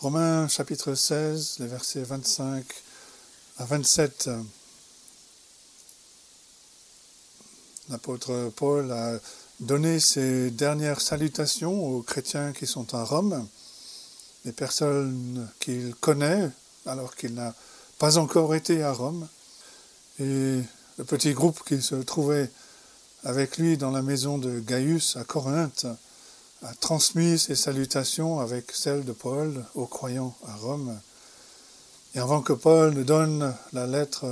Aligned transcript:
Romains 0.00 0.46
chapitre 0.46 0.94
16, 0.94 1.56
les 1.58 1.66
versets 1.66 2.04
25 2.04 2.64
à 3.58 3.64
27. 3.64 4.30
L'apôtre 7.90 8.52
Paul 8.54 8.92
a 8.92 9.18
donné 9.58 9.98
ses 9.98 10.52
dernières 10.52 11.00
salutations 11.00 11.84
aux 11.84 12.02
chrétiens 12.02 12.52
qui 12.52 12.64
sont 12.64 12.94
à 12.94 13.02
Rome, 13.02 13.44
les 14.44 14.52
personnes 14.52 15.48
qu'il 15.58 15.92
connaît 15.96 16.48
alors 16.86 17.16
qu'il 17.16 17.34
n'a 17.34 17.52
pas 17.98 18.18
encore 18.18 18.54
été 18.54 18.84
à 18.84 18.92
Rome, 18.92 19.26
et 20.20 20.60
le 20.96 21.04
petit 21.04 21.32
groupe 21.32 21.64
qui 21.66 21.82
se 21.82 21.96
trouvait 21.96 22.52
avec 23.24 23.58
lui 23.58 23.76
dans 23.76 23.90
la 23.90 24.02
maison 24.02 24.38
de 24.38 24.60
Gaius 24.60 25.16
à 25.16 25.24
Corinthe 25.24 25.88
a 26.62 26.74
transmis 26.74 27.38
ses 27.38 27.54
salutations 27.54 28.40
avec 28.40 28.72
celles 28.72 29.04
de 29.04 29.12
Paul 29.12 29.64
aux 29.74 29.86
croyants 29.86 30.36
à 30.46 30.56
Rome. 30.56 30.98
Et 32.14 32.18
avant 32.18 32.42
que 32.42 32.52
Paul 32.52 32.94
ne 32.94 33.02
donne 33.02 33.54
la 33.72 33.86
lettre 33.86 34.26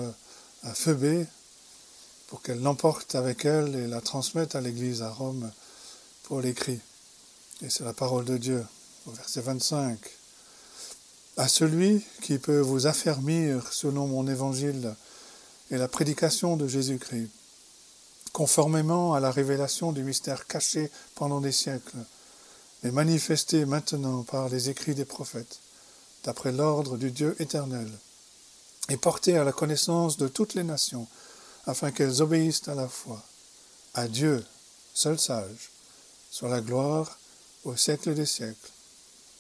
à 0.65 0.75
Phoebe, 0.75 1.27
pour 2.27 2.43
qu'elle 2.43 2.61
l'emporte 2.61 3.15
avec 3.15 3.45
elle 3.45 3.75
et 3.77 3.87
la 3.87 4.01
transmette 4.01 4.57
à 4.57 4.61
l'Église 4.61 5.03
à 5.03 5.11
Rome 5.11 5.51
pour 6.25 6.41
l'écrit. 6.41 6.81
Et 7.63 7.71
c'est 7.71 7.85
la 7.85 7.93
parole 7.93 8.25
de 8.25 8.37
Dieu, 8.37 8.67
au 9.07 9.13
verset 9.13 9.41
25. 9.41 9.99
À 11.37 11.49
celui 11.49 12.05
qui 12.23 12.39
peut 12.39 12.61
vous 12.61 12.87
affermir 12.87 13.73
selon 13.73 14.07
mon 14.09 14.27
évangile 14.27 14.95
et 15.71 15.77
la 15.77 15.89
prédication 15.89 16.57
de 16.57 16.67
Jésus-Christ, 16.67 17.31
conformément 18.33 19.15
à 19.15 19.21
la 19.21 19.31
révélation 19.31 19.93
du 19.93 20.03
mystère 20.03 20.47
caché 20.47 20.91
pendant 21.15 21.41
des 21.41 21.53
siècles, 21.53 21.97
mais 22.83 22.91
manifesté 22.91 23.65
maintenant 23.65 24.23
par 24.23 24.49
les 24.49 24.71
écrits 24.71 24.95
des 24.95 25.05
prophètes, 25.05 25.61
d'après 26.25 26.53
l'ordre 26.53 26.97
du 26.97 27.11
Dieu 27.11 27.37
éternel, 27.41 27.91
et 28.89 28.97
porté 28.97 29.37
à 29.37 29.45
la 29.45 29.53
connaissance 29.53 30.17
de 30.17 30.29
toutes 30.29 30.55
les 30.55 30.65
nations, 30.65 31.07
afin 31.67 31.91
qu'elles 31.91 32.23
obéissent 32.23 32.69
à 32.69 32.75
la 32.75 32.89
foi. 32.89 33.23
À 33.95 34.09
Dieu, 34.09 34.45
seul 34.95 35.19
sage, 35.19 35.71
soit 36.31 36.49
la 36.49 36.61
gloire 36.61 37.19
au 37.65 37.77
siècle 37.77 38.15
des 38.15 38.27
siècles, 38.27 38.71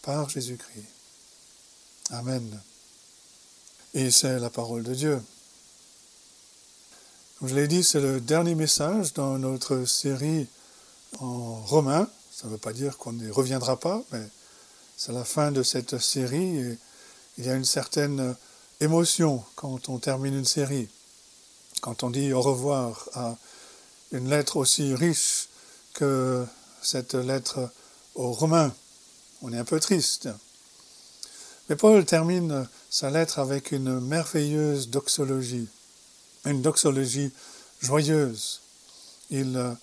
par 0.03 0.29
Jésus-Christ. 0.29 0.87
Amen. 2.11 2.61
Et 3.95 4.11
c'est 4.11 4.39
la 4.39 4.51
parole 4.51 4.83
de 4.83 4.95
Dieu. 4.95 5.23
Comme 7.39 7.48
je 7.48 7.55
l'ai 7.55 7.69
dit, 7.69 7.84
c'est 7.84 8.01
le 8.01 8.20
dernier 8.20 8.55
message 8.55 9.12
dans 9.12 9.39
notre 9.39 9.84
série 9.84 10.47
en 11.20 11.57
romain. 11.64 12.09
Ça 12.37 12.48
ne 12.48 12.53
veut 12.53 12.59
pas 12.59 12.75
dire 12.75 12.98
qu'on 12.98 13.15
n'y 13.15 13.31
reviendra 13.31 13.81
pas, 13.81 14.03
mais 14.12 14.29
c'est 14.98 15.12
la 15.12 15.25
fin 15.25 15.53
de 15.53 15.62
cette 15.62 15.97
série 15.97 16.59
et 16.59 16.79
il 17.39 17.47
y 17.47 17.48
a 17.48 17.55
une 17.55 17.65
certaine 17.65 18.37
émotion 18.81 19.42
quand 19.55 19.89
on 19.89 19.97
termine 19.98 20.34
une 20.34 20.45
série. 20.45 20.91
Quand 21.81 22.03
on 22.03 22.11
dit 22.11 22.34
au 22.34 22.42
revoir 22.42 23.09
à 23.14 23.39
une 24.12 24.29
lettre 24.29 24.59
aussi 24.59 24.95
riche 24.95 25.48
que 25.95 26.45
cette 26.83 27.14
lettre 27.14 27.70
aux 28.14 28.33
Romains, 28.33 28.75
on 29.41 29.51
est 29.55 29.59
un 29.59 29.64
peu 29.64 29.81
triste. 29.81 30.29
Mais 31.70 31.77
Paul 31.77 32.05
termine 32.05 32.69
sa 32.91 33.09
lettre 33.09 33.39
avec 33.39 33.73
une 33.73 33.98
merveilleuse 33.98 34.91
doxologie 34.91 35.69
une 36.45 36.61
doxologie 36.61 37.33
joyeuse. 37.81 38.61
Il 39.31 39.77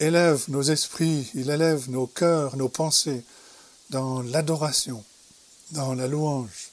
élève 0.00 0.44
nos 0.48 0.62
esprits, 0.62 1.30
il 1.34 1.50
élève 1.50 1.90
nos 1.90 2.06
cœurs, 2.06 2.56
nos 2.56 2.68
pensées 2.68 3.22
dans 3.90 4.22
l'adoration, 4.22 5.02
dans 5.72 5.94
la 5.94 6.06
louange. 6.06 6.70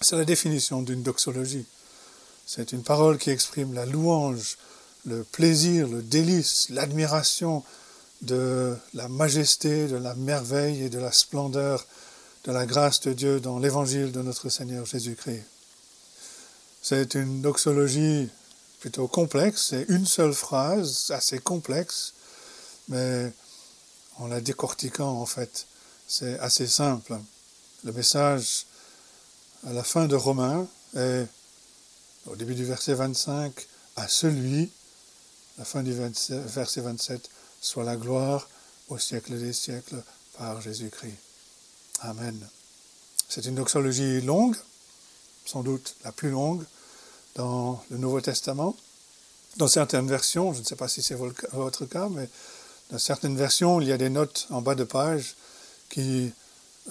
C'est 0.00 0.16
la 0.16 0.24
définition 0.24 0.82
d'une 0.82 1.02
doxologie. 1.02 1.66
C'est 2.46 2.72
une 2.72 2.82
parole 2.82 3.18
qui 3.18 3.30
exprime 3.30 3.72
la 3.72 3.86
louange, 3.86 4.58
le 5.06 5.24
plaisir, 5.24 5.88
le 5.88 6.02
délice, 6.02 6.68
l'admiration 6.70 7.64
de 8.22 8.76
la 8.92 9.08
majesté, 9.08 9.86
de 9.86 9.96
la 9.96 10.14
merveille 10.14 10.82
et 10.82 10.88
de 10.88 10.98
la 10.98 11.12
splendeur 11.12 11.86
de 12.44 12.52
la 12.52 12.66
grâce 12.66 13.00
de 13.00 13.12
Dieu 13.12 13.40
dans 13.40 13.58
l'évangile 13.58 14.12
de 14.12 14.20
notre 14.20 14.50
Seigneur 14.50 14.84
Jésus-Christ. 14.84 15.44
C'est 16.82 17.14
une 17.14 17.40
doxologie 17.40 18.28
plutôt 18.80 19.08
complexe, 19.08 19.68
c'est 19.70 19.86
une 19.88 20.04
seule 20.04 20.34
phrase, 20.34 21.10
assez 21.14 21.38
complexe, 21.38 22.12
mais 22.88 23.32
en 24.18 24.26
la 24.26 24.40
décortiquant 24.40 25.20
en 25.20 25.26
fait, 25.26 25.66
c'est 26.06 26.38
assez 26.38 26.66
simple. 26.66 27.18
Le 27.84 27.92
message 27.92 28.66
à 29.66 29.72
la 29.72 29.84
fin 29.84 30.06
de 30.06 30.16
Romains 30.16 30.66
est, 30.96 31.26
au 32.26 32.36
début 32.36 32.54
du 32.54 32.64
verset 32.64 32.94
25, 32.94 33.66
à 33.96 34.08
celui, 34.08 34.70
la 35.58 35.64
fin 35.64 35.82
du 35.82 35.92
verset 35.92 36.80
27, 36.80 37.30
soit 37.60 37.84
la 37.84 37.96
gloire 37.96 38.48
au 38.88 38.98
siècle 38.98 39.38
des 39.38 39.52
siècles 39.52 40.02
par 40.36 40.60
Jésus-Christ. 40.60 41.16
Amen. 42.00 42.38
C'est 43.28 43.46
une 43.46 43.54
doxologie 43.54 44.20
longue, 44.20 44.56
sans 45.46 45.62
doute 45.62 45.96
la 46.04 46.12
plus 46.12 46.30
longue, 46.30 46.64
dans 47.34 47.82
le 47.90 47.98
Nouveau 47.98 48.20
Testament. 48.20 48.76
Dans 49.56 49.68
certaines 49.68 50.08
versions, 50.08 50.52
je 50.52 50.60
ne 50.60 50.64
sais 50.64 50.76
pas 50.76 50.88
si 50.88 51.02
c'est 51.02 51.14
votre 51.14 51.86
cas, 51.86 52.08
mais 52.08 52.28
certaines 52.98 53.36
versions, 53.36 53.80
il 53.80 53.88
y 53.88 53.92
a 53.92 53.98
des 53.98 54.10
notes 54.10 54.46
en 54.50 54.62
bas 54.62 54.74
de 54.74 54.84
page 54.84 55.36
qui 55.88 56.32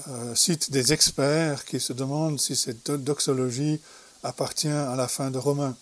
euh, 0.07 0.35
citent 0.35 0.71
des 0.71 0.93
experts 0.93 1.65
qui 1.65 1.79
se 1.79 1.93
demandent 1.93 2.39
si 2.39 2.55
cette 2.55 2.91
doxologie 2.91 3.79
appartient 4.23 4.67
à 4.67 4.95
la 4.95 5.07
fin 5.07 5.31
de 5.31 5.37
Romains, 5.37 5.75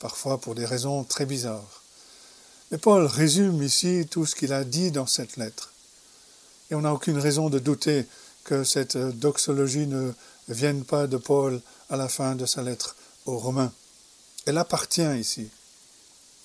parfois 0.00 0.38
pour 0.38 0.54
des 0.54 0.66
raisons 0.66 1.04
très 1.04 1.24
bizarres. 1.24 1.82
Mais 2.70 2.78
Paul 2.78 3.06
résume 3.06 3.62
ici 3.62 4.06
tout 4.10 4.26
ce 4.26 4.34
qu'il 4.34 4.52
a 4.52 4.64
dit 4.64 4.90
dans 4.90 5.06
cette 5.06 5.36
lettre. 5.36 5.72
Et 6.70 6.74
on 6.74 6.80
n'a 6.80 6.92
aucune 6.92 7.18
raison 7.18 7.48
de 7.48 7.58
douter 7.58 8.06
que 8.44 8.64
cette 8.64 8.96
doxologie 8.96 9.86
ne 9.86 10.12
vienne 10.48 10.84
pas 10.84 11.06
de 11.06 11.16
Paul 11.16 11.60
à 11.90 11.96
la 11.96 12.08
fin 12.08 12.34
de 12.34 12.44
sa 12.44 12.62
lettre 12.62 12.96
aux 13.24 13.38
Romains. 13.38 13.72
Elle 14.46 14.58
appartient 14.58 15.18
ici, 15.18 15.48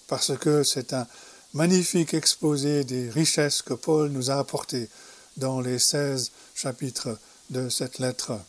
parce 0.08 0.38
que 0.38 0.63
c'est 0.63 0.94
un 0.94 1.08
magnifique 1.53 2.13
exposé 2.13 2.84
des 2.84 3.09
richesses 3.09 3.62
que 3.62 3.73
Paul 3.73 4.09
nous 4.09 4.31
a 4.31 4.35
apportées 4.35 4.89
dans 5.38 5.59
les 5.59 5.79
16 5.79 6.31
chapitres 6.56 7.17
de 7.50 7.69
cette 7.69 8.00
lettre. 8.00 8.39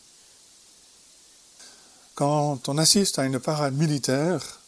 Quand 2.14 2.68
on 2.68 2.78
assiste 2.78 3.18
à 3.18 3.24
une 3.24 3.40
parade 3.40 3.74
militaire, 3.74 4.60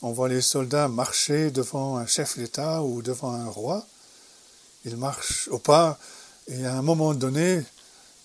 on 0.00 0.12
voit 0.12 0.28
les 0.28 0.40
soldats 0.40 0.88
marcher 0.88 1.50
devant 1.50 1.96
un 1.96 2.06
chef 2.06 2.38
d'État 2.38 2.82
ou 2.82 3.02
devant 3.02 3.32
un 3.32 3.48
roi. 3.48 3.86
Ils 4.84 4.96
marchent 4.96 5.48
au 5.48 5.58
pas 5.58 5.98
et 6.48 6.64
à 6.66 6.76
un 6.76 6.82
moment 6.82 7.14
donné, 7.14 7.62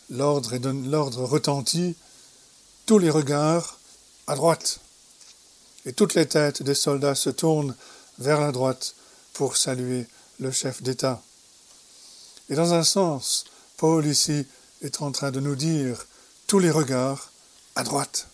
l'ordre 0.10 1.24
retentit, 1.24 1.96
tous 2.86 3.00
les 3.00 3.10
regards 3.10 3.80
à 4.28 4.36
droite. 4.36 4.80
Et 5.86 5.94
toutes 5.94 6.16
les 6.16 6.28
têtes 6.28 6.64
des 6.64 6.76
soldats 6.76 7.16
se 7.16 7.30
tournent 7.30 7.76
vers 8.18 8.42
la 8.42 8.52
droite 8.52 8.96
pour 9.40 9.56
saluer 9.56 10.06
le 10.42 10.52
chef 10.52 10.84
d'État. 10.84 11.24
Et 12.50 12.56
dans 12.56 12.74
un 12.74 12.84
sens, 12.84 13.46
Paul 13.78 14.06
ici 14.06 14.46
est 14.82 15.02
en 15.02 15.14
train 15.14 15.32
de 15.32 15.40
nous 15.40 15.56
dire 15.56 16.06
tous 16.46 16.60
les 16.60 16.70
regards 16.70 17.32
à 17.76 17.84
droite. 17.84 18.28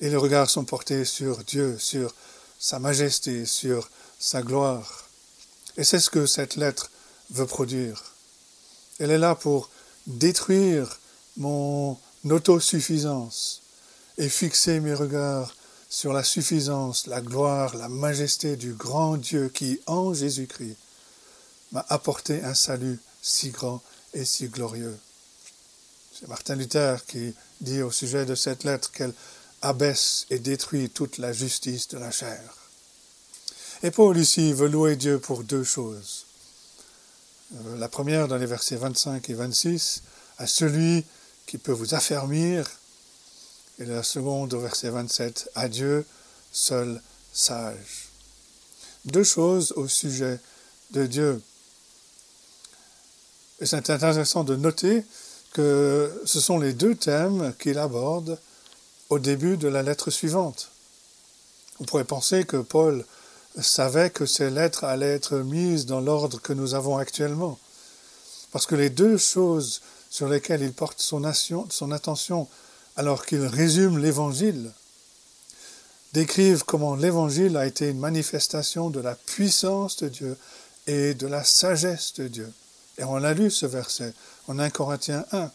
Et 0.00 0.08
les 0.08 0.14
regards 0.14 0.48
sont 0.48 0.64
portés 0.64 1.04
sur 1.04 1.42
Dieu, 1.42 1.76
sur 1.80 2.14
sa 2.56 2.78
majesté, 2.78 3.46
sur 3.46 3.90
sa 4.20 4.42
gloire. 4.42 5.08
Et 5.76 5.82
c'est 5.82 5.98
ce 5.98 6.08
que 6.08 6.24
cette 6.24 6.54
lettre 6.54 6.88
veut 7.30 7.46
produire. 7.46 8.14
Elle 9.00 9.10
est 9.10 9.18
là 9.18 9.34
pour 9.34 9.70
détruire 10.06 11.00
mon 11.36 11.98
autosuffisance, 12.30 13.60
et 14.18 14.28
fixer 14.28 14.78
mes 14.78 14.94
regards 14.94 15.52
sur 15.96 16.12
la 16.12 16.22
suffisance, 16.22 17.06
la 17.06 17.22
gloire, 17.22 17.74
la 17.74 17.88
majesté 17.88 18.56
du 18.56 18.74
grand 18.74 19.16
Dieu 19.16 19.48
qui, 19.48 19.80
en 19.86 20.12
Jésus-Christ, 20.12 20.76
m'a 21.72 21.86
apporté 21.88 22.42
un 22.44 22.52
salut 22.52 23.00
si 23.22 23.48
grand 23.48 23.82
et 24.12 24.26
si 24.26 24.48
glorieux. 24.48 24.98
C'est 26.12 26.28
Martin 26.28 26.56
Luther 26.56 27.06
qui 27.06 27.34
dit 27.62 27.80
au 27.80 27.90
sujet 27.90 28.26
de 28.26 28.34
cette 28.34 28.64
lettre 28.64 28.92
qu'elle 28.92 29.14
abaisse 29.62 30.26
et 30.28 30.38
détruit 30.38 30.90
toute 30.90 31.16
la 31.16 31.32
justice 31.32 31.88
de 31.88 31.96
la 31.96 32.10
chair. 32.10 32.42
Et 33.82 33.90
Paul 33.90 34.18
ici 34.18 34.52
veut 34.52 34.68
louer 34.68 34.96
Dieu 34.96 35.18
pour 35.18 35.44
deux 35.44 35.64
choses. 35.64 36.26
Euh, 37.54 37.78
la 37.78 37.88
première 37.88 38.28
dans 38.28 38.36
les 38.36 38.44
versets 38.44 38.76
25 38.76 39.30
et 39.30 39.34
26, 39.34 40.02
à 40.36 40.46
celui 40.46 41.06
qui 41.46 41.56
peut 41.56 41.72
vous 41.72 41.94
affermir 41.94 42.68
et 43.78 43.84
la 43.84 44.02
seconde 44.02 44.54
au 44.54 44.60
verset 44.60 44.90
27, 44.90 45.50
Adieu, 45.54 46.06
seul 46.52 47.00
sage. 47.32 48.08
Deux 49.04 49.24
choses 49.24 49.72
au 49.76 49.86
sujet 49.86 50.40
de 50.92 51.06
Dieu. 51.06 51.42
Et 53.60 53.66
c'est 53.66 53.90
intéressant 53.90 54.44
de 54.44 54.56
noter 54.56 55.04
que 55.52 56.22
ce 56.24 56.40
sont 56.40 56.58
les 56.58 56.72
deux 56.72 56.94
thèmes 56.94 57.54
qu'il 57.58 57.78
aborde 57.78 58.38
au 59.08 59.18
début 59.18 59.56
de 59.56 59.68
la 59.68 59.82
lettre 59.82 60.10
suivante. 60.10 60.70
On 61.80 61.84
pourrait 61.84 62.04
penser 62.04 62.44
que 62.44 62.56
Paul 62.58 63.04
savait 63.60 64.10
que 64.10 64.26
ces 64.26 64.50
lettres 64.50 64.84
allaient 64.84 65.14
être 65.14 65.38
mises 65.38 65.86
dans 65.86 66.00
l'ordre 66.00 66.40
que 66.40 66.52
nous 66.52 66.74
avons 66.74 66.98
actuellement. 66.98 67.58
Parce 68.52 68.66
que 68.66 68.74
les 68.74 68.90
deux 68.90 69.16
choses 69.16 69.82
sur 70.10 70.28
lesquelles 70.28 70.62
il 70.62 70.72
porte 70.72 71.00
son, 71.00 71.24
attention 71.24 72.48
alors 72.96 73.26
qu'il 73.26 73.44
résume 73.44 73.98
l'Évangile 73.98 74.72
décrivent 76.12 76.64
comment 76.64 76.96
l'Évangile 76.96 77.56
a 77.56 77.66
été 77.66 77.90
une 77.90 77.98
manifestation 77.98 78.88
de 78.88 79.00
la 79.00 79.14
puissance 79.14 79.98
de 79.98 80.08
Dieu 80.08 80.38
et 80.86 81.14
de 81.14 81.26
la 81.26 81.44
sagesse 81.44 82.14
de 82.14 82.28
Dieu. 82.28 82.50
Et 82.96 83.04
on 83.04 83.16
a 83.16 83.34
lu 83.34 83.50
ce 83.50 83.66
verset 83.66 84.14
en 84.48 84.58
1 84.58 84.70
Corinthiens 84.70 85.26
1, 85.32 85.50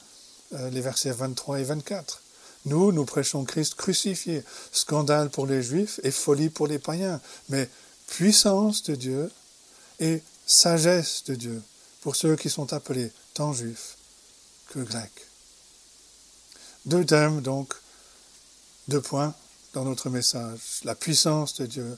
euh, 0.53 0.69
les 0.69 0.81
versets 0.81 1.11
23 1.11 1.61
et 1.61 1.63
24. 1.63 2.21
Nous, 2.65 2.91
nous 2.91 3.05
prêchons 3.05 3.43
Christ 3.43 3.73
crucifié, 3.73 4.43
scandale 4.71 5.31
pour 5.31 5.47
les 5.47 5.63
Juifs 5.63 5.99
et 6.03 6.11
folie 6.11 6.49
pour 6.49 6.67
les 6.67 6.77
païens, 6.77 7.19
mais 7.49 7.67
puissance 8.07 8.83
de 8.83 8.93
Dieu 8.93 9.31
et 9.99 10.21
sagesse 10.45 11.23
de 11.25 11.33
Dieu 11.33 11.61
pour 12.01 12.15
ceux 12.15 12.35
qui 12.35 12.49
sont 12.49 12.73
appelés 12.73 13.11
tant 13.33 13.53
juifs 13.53 13.97
que 14.69 14.79
grecs. 14.79 15.30
Deux 16.85 17.05
thèmes 17.05 17.41
donc, 17.41 17.73
deux 18.87 19.01
points 19.01 19.35
dans 19.73 19.85
notre 19.85 20.09
message, 20.09 20.59
la 20.83 20.95
puissance 20.95 21.55
de 21.55 21.67
Dieu 21.67 21.97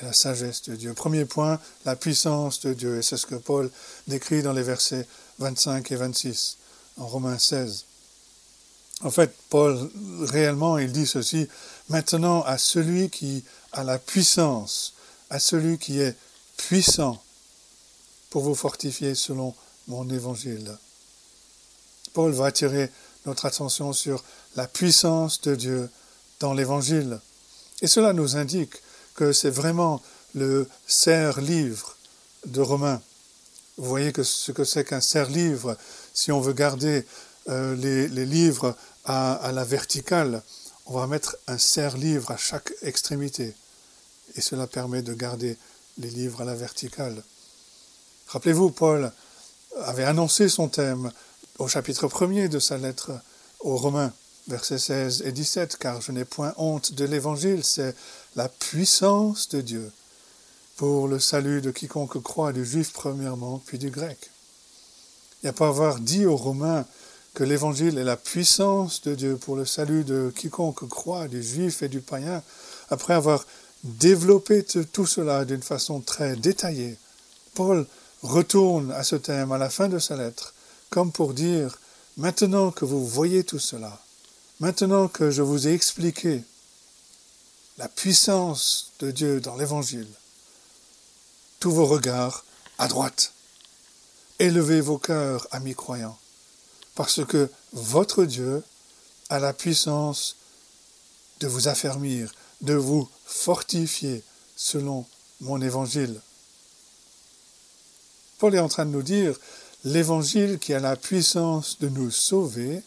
et 0.00 0.04
la 0.04 0.14
sagesse 0.14 0.62
de 0.62 0.74
Dieu. 0.74 0.94
Premier 0.94 1.26
point, 1.26 1.60
la 1.84 1.96
puissance 1.96 2.60
de 2.60 2.72
Dieu, 2.72 2.98
et 2.98 3.02
c'est 3.02 3.18
ce 3.18 3.26
que 3.26 3.34
Paul 3.34 3.70
décrit 4.06 4.42
dans 4.42 4.54
les 4.54 4.62
versets 4.62 5.06
25 5.38 5.92
et 5.92 5.96
26 5.96 6.56
en 6.96 7.06
Romains 7.06 7.38
16. 7.38 7.84
En 9.02 9.10
fait, 9.10 9.34
Paul, 9.50 9.90
réellement, 10.22 10.78
il 10.78 10.92
dit 10.92 11.06
ceci, 11.06 11.46
maintenant 11.90 12.42
à 12.42 12.56
celui 12.56 13.10
qui 13.10 13.44
a 13.72 13.84
la 13.84 13.98
puissance, 13.98 14.94
à 15.28 15.38
celui 15.38 15.76
qui 15.76 16.00
est 16.00 16.16
puissant 16.56 17.22
pour 18.30 18.42
vous 18.42 18.54
fortifier 18.54 19.14
selon 19.14 19.54
mon 19.88 20.08
évangile. 20.08 20.76
Paul 22.14 22.32
va 22.32 22.46
attirer 22.46 22.90
notre 23.26 23.44
attention 23.44 23.92
sur 23.92 24.24
la 24.54 24.66
puissance 24.66 25.40
de 25.42 25.54
Dieu 25.54 25.90
dans 26.40 26.54
l'évangile. 26.54 27.20
Et 27.82 27.88
cela 27.88 28.12
nous 28.12 28.36
indique 28.36 28.74
que 29.14 29.32
c'est 29.32 29.50
vraiment 29.50 30.00
le 30.34 30.68
serre-livre 30.86 31.96
de 32.46 32.60
Romains. 32.60 33.02
Vous 33.76 33.88
voyez 33.88 34.12
ce 34.22 34.52
que 34.52 34.64
c'est 34.64 34.84
qu'un 34.84 35.00
serre-livre, 35.00 35.76
si 36.14 36.32
on 36.32 36.40
veut 36.40 36.52
garder 36.52 37.04
euh, 37.48 37.74
les, 37.76 38.26
livres 38.26 38.76
à, 39.04 39.50
la 39.52 39.64
verticale, 39.64 40.42
on 40.86 40.98
va 40.98 41.06
mettre 41.06 41.36
un 41.46 41.58
serre-livre 41.58 42.30
à 42.30 42.36
chaque 42.36 42.72
extrémité. 42.82 43.54
Et 44.34 44.40
cela 44.40 44.66
permet 44.66 45.02
de 45.02 45.14
garder 45.14 45.58
les 45.98 46.10
livres 46.10 46.42
à 46.42 46.44
la 46.44 46.54
verticale. 46.54 47.22
Rappelez-vous, 48.28 48.70
Paul 48.70 49.12
avait 49.82 50.04
annoncé 50.04 50.48
son 50.48 50.68
thème 50.68 51.10
au 51.58 51.68
chapitre 51.68 52.06
1er 52.06 52.48
de 52.48 52.58
sa 52.58 52.76
lettre 52.76 53.12
aux 53.60 53.76
Romains, 53.76 54.12
versets 54.48 54.78
16 54.78 55.22
et 55.24 55.32
17, 55.32 55.76
car 55.78 56.00
je 56.00 56.12
n'ai 56.12 56.24
point 56.24 56.52
honte 56.58 56.92
de 56.92 57.04
l'Évangile, 57.04 57.64
c'est 57.64 57.94
la 58.34 58.48
puissance 58.48 59.48
de 59.48 59.60
Dieu 59.60 59.90
pour 60.76 61.08
le 61.08 61.18
salut 61.18 61.62
de 61.62 61.70
quiconque 61.70 62.22
croit, 62.22 62.52
du 62.52 62.64
juif 62.64 62.92
premièrement, 62.92 63.62
puis 63.64 63.78
du 63.78 63.90
grec. 63.90 64.30
Il 65.42 65.46
n'y 65.46 65.50
a 65.50 65.54
pas 65.54 65.68
avoir 65.68 65.98
dit 65.98 66.26
aux 66.26 66.36
Romains 66.36 66.84
que 67.32 67.44
l'Évangile 67.44 67.98
est 67.98 68.04
la 68.04 68.16
puissance 68.16 69.02
de 69.02 69.14
Dieu 69.14 69.36
pour 69.36 69.56
le 69.56 69.64
salut 69.64 70.04
de 70.04 70.32
quiconque 70.34 70.86
croit, 70.88 71.28
du 71.28 71.42
juif 71.42 71.82
et 71.82 71.88
du 71.88 72.00
païen, 72.00 72.42
après 72.90 73.14
avoir 73.14 73.44
développé 73.82 74.64
tout 74.64 75.06
cela 75.06 75.44
d'une 75.44 75.62
façon 75.62 76.00
très 76.00 76.36
détaillée, 76.36 76.98
Paul 77.54 77.86
retourne 78.22 78.90
à 78.92 79.02
ce 79.04 79.16
thème 79.16 79.52
à 79.52 79.58
la 79.58 79.70
fin 79.70 79.88
de 79.88 79.98
sa 79.98 80.16
lettre, 80.16 80.52
comme 80.90 81.12
pour 81.12 81.34
dire, 81.34 81.78
maintenant 82.16 82.70
que 82.70 82.84
vous 82.84 83.06
voyez 83.06 83.44
tout 83.44 83.58
cela, 83.58 84.00
maintenant 84.60 85.08
que 85.08 85.30
je 85.30 85.42
vous 85.42 85.68
ai 85.68 85.72
expliqué 85.72 86.42
la 87.78 87.88
puissance 87.88 88.92
de 89.00 89.10
Dieu 89.10 89.40
dans 89.40 89.56
l'Évangile, 89.56 90.08
tous 91.60 91.70
vos 91.70 91.86
regards 91.86 92.44
à 92.78 92.88
droite, 92.88 93.32
élevez 94.38 94.80
vos 94.80 94.98
cœurs, 94.98 95.46
amis 95.50 95.74
croyants, 95.74 96.18
parce 96.94 97.24
que 97.24 97.50
votre 97.72 98.24
Dieu 98.24 98.62
a 99.28 99.38
la 99.38 99.52
puissance 99.52 100.36
de 101.40 101.48
vous 101.48 101.68
affermir, 101.68 102.32
de 102.62 102.74
vous 102.74 103.08
fortifier 103.26 104.22
selon 104.56 105.04
mon 105.40 105.60
évangile. 105.60 106.20
Paul 108.38 108.54
est 108.54 108.60
en 108.60 108.68
train 108.68 108.86
de 108.86 108.90
nous 108.90 109.02
dire, 109.02 109.38
l'évangile 109.86 110.58
qui 110.58 110.74
a 110.74 110.80
la 110.80 110.96
puissance 110.96 111.78
de 111.78 111.88
nous 111.88 112.10
sauver 112.10 112.82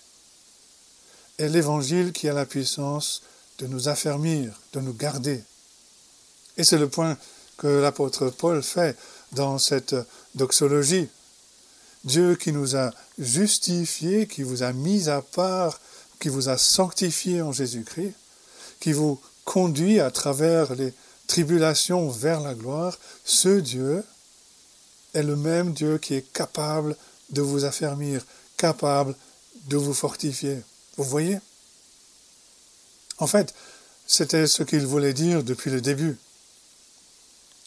est 1.37 1.47
l'évangile 1.47 2.11
qui 2.11 2.27
a 2.27 2.33
la 2.33 2.45
puissance 2.45 3.21
de 3.59 3.67
nous 3.67 3.87
affermir, 3.87 4.59
de 4.73 4.81
nous 4.81 4.93
garder. 4.93 5.41
Et 6.57 6.65
c'est 6.65 6.77
le 6.77 6.89
point 6.89 7.17
que 7.57 7.67
l'apôtre 7.67 8.29
Paul 8.29 8.61
fait 8.61 8.97
dans 9.31 9.57
cette 9.59 9.95
doxologie. 10.35 11.07
Dieu 12.03 12.35
qui 12.35 12.51
nous 12.51 12.75
a 12.75 12.91
justifiés, 13.17 14.27
qui 14.27 14.43
vous 14.43 14.63
a 14.63 14.73
mis 14.73 15.07
à 15.07 15.21
part, 15.21 15.79
qui 16.19 16.27
vous 16.27 16.49
a 16.49 16.57
sanctifié 16.57 17.41
en 17.41 17.53
Jésus-Christ, 17.53 18.13
qui 18.81 18.91
vous 18.91 19.21
conduit 19.45 20.01
à 20.01 20.11
travers 20.11 20.75
les 20.75 20.93
tribulations 21.27 22.09
vers 22.09 22.41
la 22.41 22.55
gloire, 22.55 22.97
ce 23.23 23.59
Dieu 23.59 24.03
est 25.13 25.23
le 25.23 25.35
même 25.35 25.73
Dieu 25.73 25.97
qui 25.97 26.15
est 26.15 26.33
capable 26.33 26.95
de 27.31 27.41
vous 27.41 27.65
affermir, 27.65 28.25
capable 28.57 29.15
de 29.67 29.77
vous 29.77 29.93
fortifier. 29.93 30.61
Vous 30.97 31.03
voyez? 31.03 31.39
En 33.17 33.27
fait, 33.27 33.53
c'était 34.07 34.47
ce 34.47 34.63
qu'il 34.63 34.85
voulait 34.85 35.13
dire 35.13 35.43
depuis 35.43 35.71
le 35.71 35.81
début. 35.81 36.17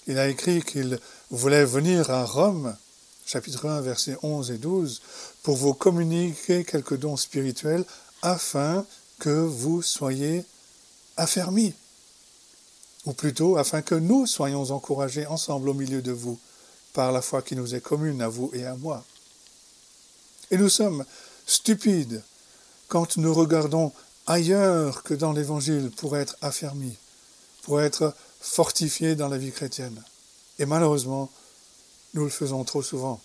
Il 0.07 0.19
a 0.19 0.29
écrit 0.29 0.63
qu'il 0.63 0.99
voulait 1.31 1.65
venir 1.65 2.11
à 2.11 2.25
Rome 2.25 2.77
chapitre 3.25 3.67
1, 3.67 3.81
versets 3.81 4.17
11 4.23 4.51
et 4.51 4.59
12, 4.59 5.01
pour 5.43 5.57
vous 5.57 5.75
communiquer 5.75 6.65
quelques 6.65 6.99
dons 6.99 7.17
spirituels 7.17 7.85
afin 8.21 8.85
que 9.19 9.31
vous 9.31 9.83
soyez 9.83 10.45
affermis, 11.17 11.73
ou 13.07 13.13
plutôt 13.13 13.57
afin 13.57 13.83
que 13.83 13.95
nous 13.95 14.27
soyons 14.27 14.71
encouragés 14.71 15.27
ensemble 15.27 15.69
au 15.69 15.75
milieu 15.75 16.03
de 16.03 16.13
vous 16.13 16.39
par 16.93 17.13
la 17.13 17.23
foi 17.23 17.43
qui 17.43 17.57
nous 17.57 17.75
est 17.75 17.81
commune 17.81 18.23
à 18.23 18.29
vous 18.29 18.51
et 18.53 18.65
à 18.65 18.77
moi. 18.77 19.05
Et 20.51 20.59
nous 20.59 20.69
sommes 20.69 21.05
stupides 21.47 22.23
quand 22.89 23.17
nous 23.17 23.33
regardons 23.33 23.93
ailleurs 24.27 25.03
que 25.03 25.15
dans 25.15 25.33
l'Évangile 25.33 25.91
pour 25.97 26.17
être 26.17 26.37
affermis, 26.43 26.97
pour 27.63 27.81
être 27.81 28.15
fortifiés 28.41 29.15
dans 29.15 29.29
la 29.29 29.39
vie 29.39 29.53
chrétienne. 29.53 30.03
Et 30.59 30.67
malheureusement, 30.67 31.31
nous 32.15 32.25
le 32.25 32.31
faisons 32.31 32.65
trop 32.65 32.83
souvent. 32.83 33.21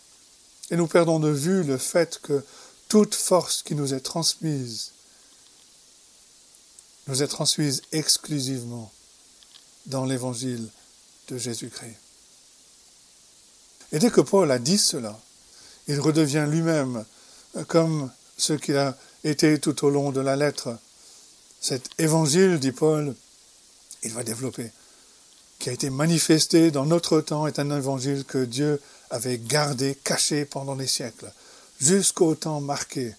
Et 0.71 0.75
nous 0.75 0.87
perdons 0.87 1.19
de 1.19 1.29
vue 1.29 1.63
le 1.63 1.77
fait 1.77 2.19
que 2.21 2.43
toute 2.87 3.15
force 3.15 3.63
qui 3.63 3.75
nous 3.75 3.93
est 3.93 3.99
transmise 3.99 4.91
nous 7.07 7.23
est 7.23 7.27
transmise 7.27 7.83
exclusivement 7.91 8.91
dans 9.85 10.05
l'évangile 10.05 10.67
de 11.29 11.37
Jésus-Christ. 11.37 12.06
Et 13.91 13.99
dès 13.99 14.11
que 14.11 14.21
Paul 14.21 14.51
a 14.51 14.59
dit 14.59 14.77
cela, 14.77 15.17
il 15.87 15.99
redevient 15.99 16.45
lui-même 16.49 17.05
comme 17.67 18.11
ce 18.37 18.53
qu'il 18.53 18.77
a 18.77 18.97
été 19.23 19.59
tout 19.59 19.85
au 19.85 19.89
long 19.89 20.11
de 20.11 20.21
la 20.21 20.35
lettre. 20.35 20.77
Cet 21.61 21.89
évangile, 21.97 22.59
dit 22.59 22.71
Paul, 22.71 23.15
il 24.03 24.13
va 24.13 24.23
développer 24.23 24.71
qui 25.59 25.69
a 25.69 25.73
été 25.73 25.89
manifesté 25.89 26.71
dans 26.71 26.85
notre 26.85 27.21
temps 27.21 27.47
est 27.47 27.59
un 27.59 27.75
évangile 27.75 28.23
que 28.25 28.45
Dieu 28.45 28.79
avait 29.09 29.37
gardé, 29.37 29.95
caché 30.03 30.45
pendant 30.45 30.75
les 30.75 30.87
siècles, 30.87 31.31
jusqu'au 31.79 32.35
temps 32.35 32.61
marqué 32.61 33.15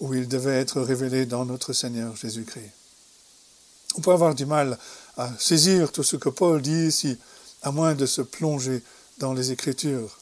où 0.00 0.14
il 0.14 0.28
devait 0.28 0.58
être 0.58 0.80
révélé 0.80 1.26
dans 1.26 1.44
notre 1.44 1.72
Seigneur 1.72 2.16
Jésus-Christ. 2.16 2.70
On 3.96 4.00
peut 4.00 4.12
avoir 4.12 4.34
du 4.34 4.46
mal 4.46 4.78
à 5.16 5.30
saisir 5.38 5.90
tout 5.92 6.02
ce 6.04 6.16
que 6.16 6.28
Paul 6.28 6.62
dit 6.62 6.86
ici, 6.86 7.18
à 7.62 7.72
moins 7.72 7.94
de 7.94 8.06
se 8.06 8.22
plonger 8.22 8.82
dans 9.20 9.34
les 9.34 9.52
Écritures. 9.52 10.18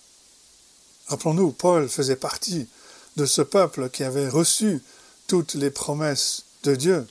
Rappelons-nous, 1.06 1.52
Paul 1.52 1.88
faisait 1.88 2.16
partie 2.16 2.68
de 3.16 3.24
ce 3.24 3.40
peuple 3.40 3.88
qui 3.88 4.04
avait 4.04 4.28
reçu 4.28 4.82
toutes 5.26 5.54
les 5.54 5.70
promesses 5.70 6.44
de 6.64 6.74
Dieu. 6.74 7.06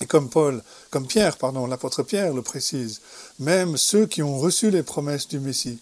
Et 0.00 0.06
comme 0.06 0.28
Paul, 0.28 0.62
comme 0.90 1.06
Pierre, 1.06 1.38
pardon, 1.38 1.66
l'apôtre 1.66 2.02
Pierre 2.02 2.34
le 2.34 2.42
précise, 2.42 3.00
même 3.38 3.78
ceux 3.78 4.06
qui 4.06 4.22
ont 4.22 4.38
reçu 4.38 4.70
les 4.70 4.82
promesses 4.82 5.28
du 5.28 5.40
Messie 5.40 5.78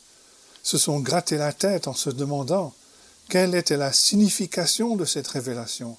se 0.62 0.79
sont 0.79 1.00
grattés 1.00 1.37
la 1.37 1.53
tête 1.53 1.88
en 1.88 1.95
se 1.95 2.11
demandant 2.11 2.73
quelle 3.29 3.55
était 3.55 3.76
la 3.76 3.93
signification 3.93 4.97
de 4.97 5.05
cette 5.05 5.26
révélation 5.26 5.97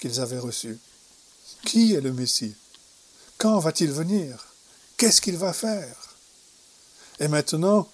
qu'ils 0.00 0.20
avaient 0.20 0.38
reçue. 0.38 0.78
Qui 1.64 1.94
est 1.94 2.00
le 2.00 2.12
Messie? 2.12 2.54
Quand 3.36 3.58
va-t-il 3.58 3.92
venir? 3.92 4.46
Qu'est-ce 4.96 5.20
qu'il 5.20 5.36
va 5.36 5.52
faire? 5.52 6.16
Et 7.20 7.28
maintenant, 7.28 7.88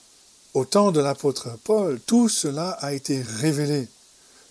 au 0.55 0.65
temps 0.65 0.93
de 0.93 1.01
l'apôtre 1.01 1.59
Paul, 1.65 2.01
tout 2.01 2.29
cela 2.29 2.71
a 2.71 2.93
été 2.93 3.21
révélé, 3.23 3.89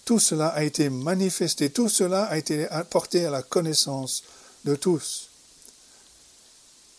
tout 0.06 0.20
cela 0.20 0.48
a 0.48 0.64
été 0.64 0.90
manifesté, 0.90 1.70
tout 1.70 1.90
cela 1.90 2.26
a 2.26 2.38
été 2.38 2.68
apporté 2.70 3.26
à 3.26 3.32
la 3.32 3.42
connaissance 3.42 4.24
de 4.66 4.76
tous. 4.76 5.30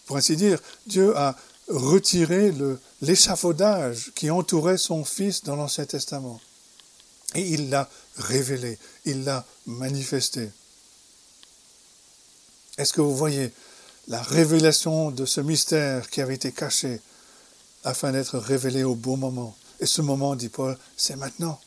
Pour 0.07 0.17
ainsi 0.17 0.37
dire, 0.37 0.59
Dieu 0.87 1.17
a 1.17 1.37
retiré 1.69 2.53
l'échafaudage 3.01 4.13
qui 4.15 4.31
entourait 4.31 4.79
son 4.79 5.05
Fils 5.05 5.45
dans 5.45 5.57
l'Ancien 5.57 5.87
Testament. 5.87 6.41
Et 7.35 7.43
il 7.43 7.71
l'a 7.71 7.89
révélé, 8.17 8.79
il 9.07 9.25
l'a 9.25 9.45
manifesté. 9.67 10.51
Est-ce 12.77 12.93
que 12.93 13.01
vous 13.01 13.17
voyez 13.17 13.53
la 14.09 14.21
révélation 14.21 15.11
de 15.11 15.25
ce 15.25 15.41
mystère 15.41 16.11
qui 16.11 16.21
avait 16.21 16.35
été 16.35 16.53
caché 16.53 17.01
afin 17.85 18.13
d'être 18.13 18.39
révélé 18.39 18.83
au 18.83 18.95
bon 18.95 19.17
moment 19.17 19.57
Et 19.81 19.87
ce 19.87 20.03
moment, 20.03 20.35
dit 20.35 20.49
Paul, 20.49 20.79
c'est 20.97 21.17
maintenant. 21.17 21.61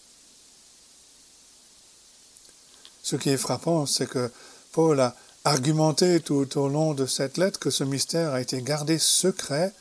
Ce 3.04 3.16
qui 3.16 3.30
est 3.30 3.38
frappant, 3.38 3.86
c'est 3.86 4.08
que 4.08 4.32
Paul 4.72 5.00
a 5.00 5.16
argumenté 5.46 6.20
tout 6.20 6.58
au 6.58 6.68
long 6.68 6.94
de 6.94 7.06
cette 7.06 7.38
lettre 7.38 7.60
que 7.60 7.70
ce 7.70 7.84
mystère 7.84 8.34
a 8.34 8.42
été 8.42 8.62
gardé 8.62 9.00
secret 9.00 9.74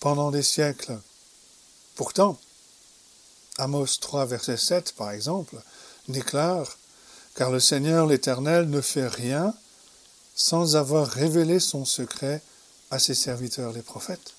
pendant 0.00 0.30
des 0.30 0.42
siècles. 0.42 0.98
Pourtant, 1.94 2.38
Amos 3.56 3.86
3, 4.00 4.26
verset 4.26 4.56
7, 4.56 4.92
par 4.92 5.12
exemple, 5.12 5.56
déclare 6.08 6.76
Car 7.36 7.50
le 7.50 7.60
Seigneur 7.60 8.06
l'Éternel 8.06 8.68
ne 8.68 8.80
fait 8.80 9.08
rien 9.08 9.54
sans 10.34 10.76
avoir 10.76 11.06
révélé 11.06 11.60
son 11.60 11.84
secret 11.84 12.42
à 12.90 12.98
ses 12.98 13.14
serviteurs 13.14 13.72
les 13.72 13.82
prophètes. 13.82 14.33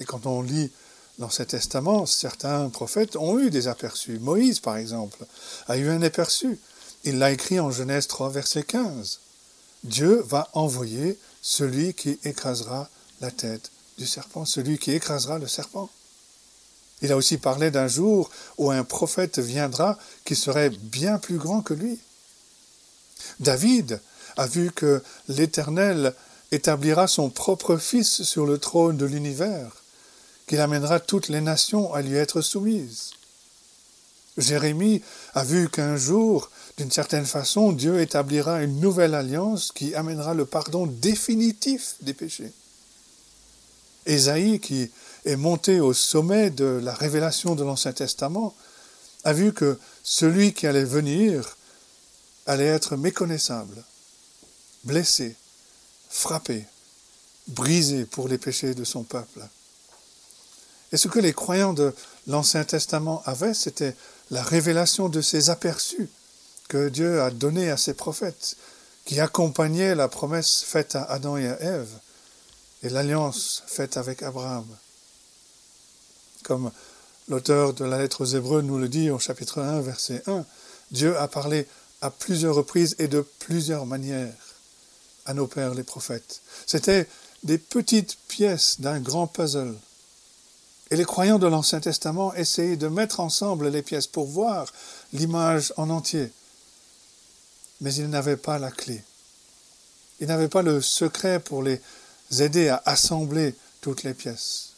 Et 0.00 0.04
quand 0.04 0.26
on 0.26 0.42
lit 0.42 0.70
l'Ancien 1.18 1.44
Testament, 1.44 2.06
certains 2.06 2.68
prophètes 2.68 3.16
ont 3.16 3.38
eu 3.38 3.50
des 3.50 3.68
aperçus. 3.68 4.18
Moïse, 4.18 4.60
par 4.60 4.76
exemple, 4.76 5.24
a 5.68 5.76
eu 5.76 5.88
un 5.88 6.02
aperçu. 6.02 6.58
Il 7.04 7.18
l'a 7.18 7.30
écrit 7.30 7.60
en 7.60 7.70
Genèse 7.70 8.06
3, 8.08 8.30
verset 8.30 8.62
15. 8.62 9.20
Dieu 9.84 10.22
va 10.26 10.48
envoyer 10.54 11.18
celui 11.42 11.94
qui 11.94 12.18
écrasera 12.24 12.88
la 13.20 13.30
tête 13.30 13.70
du 13.98 14.06
serpent, 14.06 14.44
celui 14.44 14.78
qui 14.78 14.92
écrasera 14.92 15.38
le 15.38 15.46
serpent. 15.46 15.90
Il 17.02 17.12
a 17.12 17.16
aussi 17.16 17.36
parlé 17.36 17.70
d'un 17.70 17.86
jour 17.86 18.30
où 18.56 18.70
un 18.70 18.82
prophète 18.82 19.38
viendra 19.38 19.98
qui 20.24 20.34
serait 20.34 20.70
bien 20.70 21.18
plus 21.18 21.36
grand 21.36 21.60
que 21.60 21.74
lui. 21.74 21.98
David 23.40 24.00
a 24.36 24.46
vu 24.46 24.72
que 24.72 25.02
l'Éternel 25.28 26.14
établira 26.50 27.06
son 27.06 27.30
propre 27.30 27.76
Fils 27.76 28.22
sur 28.22 28.46
le 28.46 28.58
trône 28.58 28.96
de 28.96 29.04
l'univers, 29.04 29.83
qu'il 30.46 30.60
amènera 30.60 31.00
toutes 31.00 31.28
les 31.28 31.40
nations 31.40 31.92
à 31.94 32.02
lui 32.02 32.16
être 32.16 32.40
soumises. 32.40 33.12
Jérémie 34.36 35.02
a 35.34 35.44
vu 35.44 35.68
qu'un 35.68 35.96
jour, 35.96 36.50
d'une 36.76 36.90
certaine 36.90 37.26
façon, 37.26 37.72
Dieu 37.72 38.00
établira 38.00 38.62
une 38.62 38.80
nouvelle 38.80 39.14
alliance 39.14 39.70
qui 39.72 39.94
amènera 39.94 40.34
le 40.34 40.44
pardon 40.44 40.86
définitif 40.86 41.94
des 42.00 42.14
péchés. 42.14 42.52
Ésaïe, 44.06 44.60
qui 44.60 44.90
est 45.24 45.36
monté 45.36 45.80
au 45.80 45.92
sommet 45.92 46.50
de 46.50 46.80
la 46.82 46.94
révélation 46.94 47.54
de 47.54 47.64
l'Ancien 47.64 47.92
Testament, 47.92 48.54
a 49.22 49.32
vu 49.32 49.52
que 49.52 49.78
celui 50.02 50.52
qui 50.52 50.66
allait 50.66 50.84
venir 50.84 51.56
allait 52.46 52.66
être 52.66 52.96
méconnaissable, 52.96 53.82
blessé, 54.82 55.36
frappé, 56.10 56.66
brisé 57.46 58.04
pour 58.04 58.28
les 58.28 58.36
péchés 58.36 58.74
de 58.74 58.84
son 58.84 59.02
peuple. 59.02 59.40
Et 60.94 60.96
ce 60.96 61.08
que 61.08 61.18
les 61.18 61.32
croyants 61.32 61.72
de 61.72 61.92
l'Ancien 62.28 62.62
Testament 62.62 63.20
avaient, 63.26 63.52
c'était 63.52 63.96
la 64.30 64.44
révélation 64.44 65.08
de 65.08 65.20
ces 65.20 65.50
aperçus 65.50 66.08
que 66.68 66.88
Dieu 66.88 67.20
a 67.20 67.32
donnés 67.32 67.68
à 67.68 67.76
ses 67.76 67.94
prophètes, 67.94 68.56
qui 69.04 69.18
accompagnaient 69.18 69.96
la 69.96 70.06
promesse 70.06 70.62
faite 70.62 70.94
à 70.94 71.02
Adam 71.02 71.36
et 71.36 71.48
à 71.48 71.60
Ève 71.60 71.90
et 72.84 72.90
l'alliance 72.90 73.64
faite 73.66 73.96
avec 73.96 74.22
Abraham. 74.22 74.64
Comme 76.44 76.70
l'auteur 77.28 77.74
de 77.74 77.84
la 77.84 77.98
lettre 77.98 78.20
aux 78.20 78.36
Hébreux 78.36 78.62
nous 78.62 78.78
le 78.78 78.88
dit 78.88 79.10
au 79.10 79.18
chapitre 79.18 79.60
1, 79.60 79.80
verset 79.80 80.22
1, 80.28 80.44
Dieu 80.92 81.18
a 81.18 81.26
parlé 81.26 81.66
à 82.02 82.10
plusieurs 82.10 82.54
reprises 82.54 82.94
et 83.00 83.08
de 83.08 83.26
plusieurs 83.40 83.84
manières 83.84 84.32
à 85.26 85.34
nos 85.34 85.48
pères 85.48 85.74
les 85.74 85.82
prophètes. 85.82 86.40
C'était 86.66 87.08
des 87.42 87.58
petites 87.58 88.16
pièces 88.28 88.80
d'un 88.80 89.00
grand 89.00 89.26
puzzle. 89.26 89.74
Et 90.90 90.96
les 90.96 91.04
croyants 91.04 91.38
de 91.38 91.46
l'Ancien 91.46 91.80
Testament 91.80 92.34
essayaient 92.34 92.76
de 92.76 92.88
mettre 92.88 93.20
ensemble 93.20 93.68
les 93.68 93.82
pièces 93.82 94.06
pour 94.06 94.26
voir 94.26 94.70
l'image 95.12 95.72
en 95.76 95.88
entier. 95.90 96.30
Mais 97.80 97.94
ils 97.94 98.08
n'avaient 98.08 98.36
pas 98.36 98.58
la 98.58 98.70
clé. 98.70 99.02
Ils 100.20 100.28
n'avaient 100.28 100.48
pas 100.48 100.62
le 100.62 100.80
secret 100.80 101.40
pour 101.40 101.62
les 101.62 101.80
aider 102.38 102.68
à 102.68 102.82
assembler 102.84 103.54
toutes 103.80 104.02
les 104.02 104.14
pièces. 104.14 104.70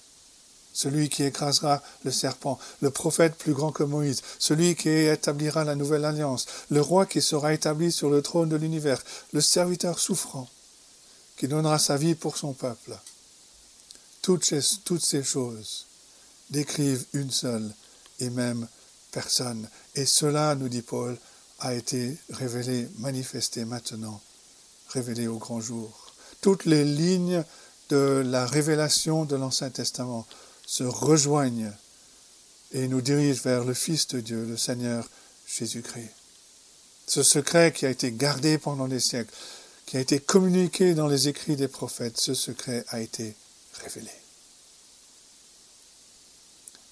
Celui 0.73 1.09
qui 1.09 1.25
écrasera 1.25 1.83
le 2.05 2.11
serpent, 2.11 2.59
le 2.83 2.91
prophète 2.91 3.35
plus 3.37 3.55
grand 3.55 3.73
que 3.73 3.83
Moïse, 3.83 4.23
celui 4.39 4.77
qui 4.77 4.91
établira 4.91 5.65
la 5.65 5.75
nouvelle 5.75 6.05
alliance, 6.05 6.47
le 6.71 6.83
roi 6.83 7.07
qui 7.07 7.23
sera 7.23 7.55
établi 7.55 7.91
sur 7.91 8.11
le 8.11 8.23
trône 8.23 8.51
de 8.51 8.57
l'univers, 8.57 9.03
le 9.33 9.41
serviteur 9.41 9.99
souffrant, 9.99 10.49
qui 11.37 11.49
donnera 11.49 11.79
sa 11.79 11.97
vie 11.97 12.15
pour 12.15 12.37
son 12.37 12.53
peuple. 12.53 12.97
Toutes 14.21 14.45
ces, 14.45 14.61
toutes 14.85 15.05
ces 15.05 15.23
choses 15.23 15.87
décrivent 16.51 17.05
une 17.13 17.31
seule 17.31 17.73
et 18.21 18.31
même 18.31 18.67
personne. 19.13 19.69
Et 19.95 20.07
cela, 20.07 20.55
nous 20.55 20.69
dit 20.69 20.83
Paul, 20.83 21.17
a 21.61 21.75
été 21.75 22.17
révélé, 22.31 22.89
manifesté 22.99 23.65
maintenant, 23.65 24.21
révélé 24.89 25.27
au 25.27 25.39
grand 25.39 25.61
jour 25.61 26.07
toutes 26.47 26.65
les 26.65 26.85
lignes 26.85 27.43
de 27.89 28.23
la 28.25 28.47
révélation 28.47 29.25
de 29.25 29.35
l'Ancien 29.35 29.71
Testament 29.71 30.27
se 30.65 30.85
rejoignent 30.85 31.73
et 32.73 32.89
nous 32.89 33.01
dirigent 33.01 33.43
vers 33.43 33.65
le 33.65 33.75
Fils 33.75 34.07
de 34.09 34.21
Dieu, 34.21 34.45
le 34.45 34.57
Seigneur 34.57 35.09
Jésus-Christ. 35.47 36.11
Ce 37.09 37.23
secret 37.23 37.73
qui 37.73 37.87
a 37.87 37.91
été 37.91 38.13
gardé 38.13 38.59
pendant 38.59 38.89
des 38.89 39.01
siècles, 39.01 39.35
qui 39.87 39.97
a 39.97 40.01
été 40.01 40.21
communiqué 40.21 40.95
dans 40.95 41.09
les 41.09 41.27
écrits 41.27 41.57
des 41.57 41.67
prophètes, 41.69 42.19
ce 42.19 42.35
secret 42.35 42.85
a 42.91 43.01
été 43.01 43.35
révélé. 43.83 44.11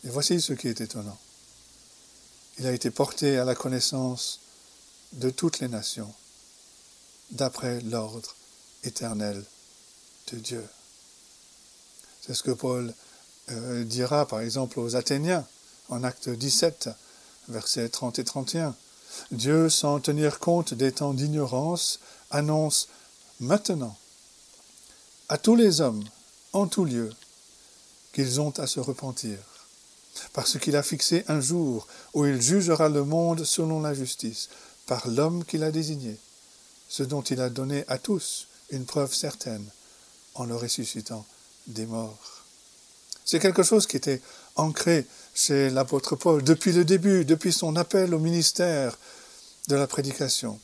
Et 0.05 0.11
voici 0.11 0.41
ce 0.41 0.53
qui 0.53 0.69
est 0.69 0.81
étonnant. 0.81 1.19
Il 2.59 2.67
a 2.67 2.73
été 2.73 2.91
porté 2.91 3.39
à 3.39 3.45
la 3.45 3.55
connaissance 3.55 4.41
de 5.15 5.31
toutes 5.31 5.61
les 5.61 5.69
nations, 5.69 6.13
d'après 7.31 7.81
l'ordre 7.81 8.35
éternel 8.85 9.43
de 10.33 10.39
Dieu. 10.39 10.65
C'est 12.21 12.35
ce 12.35 12.43
que 12.43 12.51
Paul 12.51 12.93
euh, 13.51 13.85
dira 13.85 14.27
par 14.27 14.41
exemple 14.41 14.79
aux 14.79 14.97
Athéniens 14.97 15.47
en 15.89 16.05
acte 16.05 16.29
17, 16.29 16.91
versets 17.49 17.89
30 17.89 18.19
et 18.19 18.25
31. 18.25 18.75
Dieu, 19.31 19.69
sans 19.69 20.01
tenir 20.01 20.39
compte 20.39 20.75
des 20.75 20.93
temps 20.93 21.15
d'ignorance, 21.15 22.01
annonce 22.31 22.89
maintenant 23.41 23.97
à 25.29 25.39
tous 25.39 25.57
les 25.57 25.81
hommes, 25.81 26.05
en 26.53 26.67
tout 26.67 26.85
lieu, 26.85 27.13
qu'ils 28.13 28.41
ont 28.41 28.53
à 28.59 28.67
se 28.67 28.81
repentir, 28.81 29.39
parce 30.33 30.59
qu'il 30.59 30.77
a 30.77 30.83
fixé 30.83 31.25
un 31.29 31.41
jour 31.41 31.87
où 32.13 32.27
il 32.27 32.41
jugera 32.41 32.89
le 32.89 33.05
monde 33.05 33.45
selon 33.45 33.81
la 33.81 33.95
justice, 33.95 34.49
par 34.87 35.09
l'homme 35.09 35.45
qu'il 35.45 35.63
a 35.63 35.71
désigné, 35.71 36.19
ce 36.89 37.03
dont 37.03 37.23
il 37.23 37.41
a 37.41 37.51
donné 37.51 37.85
à 37.89 37.99
tous 37.99 38.49
une 38.71 38.85
preuve 38.85 39.15
certaine 39.15 39.67
en 40.35 40.45
le 40.45 40.57
ressuscitant 40.57 41.25
des 41.67 41.87
morts. 41.87 42.45
C'est 43.25 43.39
quelque 43.39 43.63
chose 43.63 43.87
qui 43.87 43.97
était 43.97 44.21
ancré 44.57 45.07
chez 45.35 45.71
l'apôtre 45.71 46.17
Paul 46.17 46.43
depuis 46.43 46.73
le 46.73 46.85
début, 46.85 47.25
depuis 47.25 47.53
son 47.53 47.77
appel 47.77 48.15
au 48.15 48.19
ministère 48.19 48.99
de 49.69 49.77
la 49.77 49.87
prédication 49.87 50.61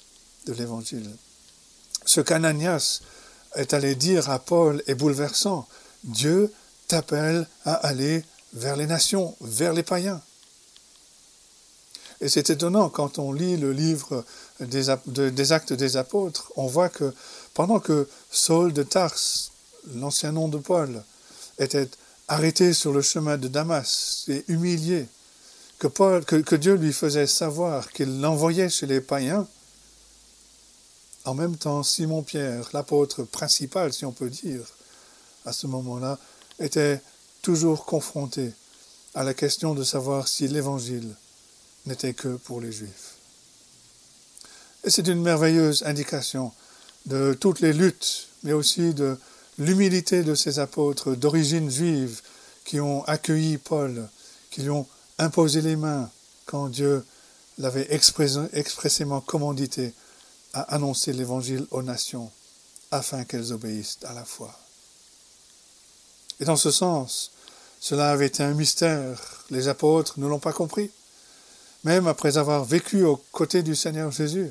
de 0.46 0.52
l'Évangile. 0.52 1.10
Ce 2.04 2.20
qu'Ananias 2.20 3.00
est 3.54 3.74
allé 3.74 3.94
dire 3.94 4.30
à 4.30 4.38
Paul 4.38 4.82
est 4.86 4.94
bouleversant. 4.94 5.66
Dieu 6.04 6.52
t'appelle 6.86 7.48
à 7.64 7.74
aller 7.74 8.24
vers 8.52 8.76
les 8.76 8.86
nations, 8.86 9.36
vers 9.40 9.72
les 9.72 9.82
païens. 9.82 10.20
Et 12.20 12.28
c'est 12.28 12.50
étonnant 12.50 12.90
quand 12.90 13.18
on 13.18 13.32
lit 13.32 13.56
le 13.56 13.72
livre 13.72 14.24
des, 14.60 14.90
actes 15.52 15.72
des 15.72 15.96
apôtres, 15.96 16.52
on 16.56 16.66
voit 16.66 16.90
que 16.90 17.14
pendant 17.54 17.80
que 17.80 18.08
Saul 18.30 18.72
de 18.72 18.82
Tars, 18.82 19.16
l'ancien 19.94 20.32
nom 20.32 20.48
de 20.48 20.58
Paul, 20.58 21.02
était 21.58 21.88
arrêté 22.28 22.74
sur 22.74 22.92
le 22.92 23.02
chemin 23.02 23.38
de 23.38 23.48
Damas 23.48 24.24
et 24.28 24.44
humilié, 24.48 25.08
que, 25.78 26.56
Dieu 26.56 26.74
lui 26.74 26.92
faisait 26.92 27.26
savoir 27.26 27.90
qu'il 27.90 28.20
l'envoyait 28.20 28.68
chez 28.68 28.86
les 28.86 29.00
païens, 29.00 29.46
en 31.24 31.34
même 31.34 31.56
temps, 31.56 31.82
Simon-Pierre, 31.82 32.68
l'apôtre 32.72 33.24
principal, 33.24 33.92
si 33.92 34.04
on 34.04 34.12
peut 34.12 34.30
dire, 34.30 34.62
à 35.46 35.52
ce 35.52 35.66
moment-là, 35.66 36.18
était 36.58 37.00
toujours 37.42 37.84
confronté 37.84 38.52
à 39.14 39.24
la 39.24 39.34
question 39.34 39.74
de 39.74 39.82
savoir 39.82 40.28
si 40.28 40.48
l'Évangile 40.48 41.14
n'était 41.86 42.14
que 42.14 42.36
pour 42.36 42.60
les 42.60 42.72
Juifs. 42.72 43.16
Et 44.84 44.90
c'est 44.90 45.08
une 45.08 45.22
merveilleuse 45.22 45.82
indication 45.84 46.52
de 47.06 47.36
toutes 47.38 47.60
les 47.60 47.72
luttes, 47.72 48.28
mais 48.42 48.52
aussi 48.52 48.94
de 48.94 49.18
l'humilité 49.58 50.22
de 50.22 50.34
ces 50.34 50.58
apôtres 50.58 51.14
d'origine 51.14 51.70
juive 51.70 52.20
qui 52.64 52.80
ont 52.80 53.04
accueilli 53.04 53.58
Paul, 53.58 54.08
qui 54.50 54.62
lui 54.62 54.70
ont 54.70 54.86
imposé 55.18 55.60
les 55.60 55.76
mains 55.76 56.10
quand 56.46 56.68
Dieu 56.68 57.04
l'avait 57.58 57.88
expressément 57.90 59.20
commandité 59.20 59.92
à 60.54 60.74
annoncer 60.74 61.12
l'Évangile 61.12 61.66
aux 61.70 61.82
nations 61.82 62.30
afin 62.90 63.24
qu'elles 63.24 63.52
obéissent 63.52 63.98
à 64.04 64.14
la 64.14 64.24
foi. 64.24 64.58
Et 66.40 66.44
dans 66.44 66.56
ce 66.56 66.70
sens, 66.70 67.30
cela 67.80 68.10
avait 68.10 68.26
été 68.26 68.42
un 68.42 68.54
mystère. 68.54 69.44
Les 69.50 69.68
apôtres 69.68 70.18
ne 70.18 70.26
l'ont 70.26 70.38
pas 70.38 70.52
compris. 70.52 70.90
Même 71.84 72.06
après 72.06 72.36
avoir 72.36 72.64
vécu 72.64 73.04
aux 73.04 73.22
côtés 73.32 73.62
du 73.62 73.74
Seigneur 73.76 74.10
Jésus, 74.10 74.50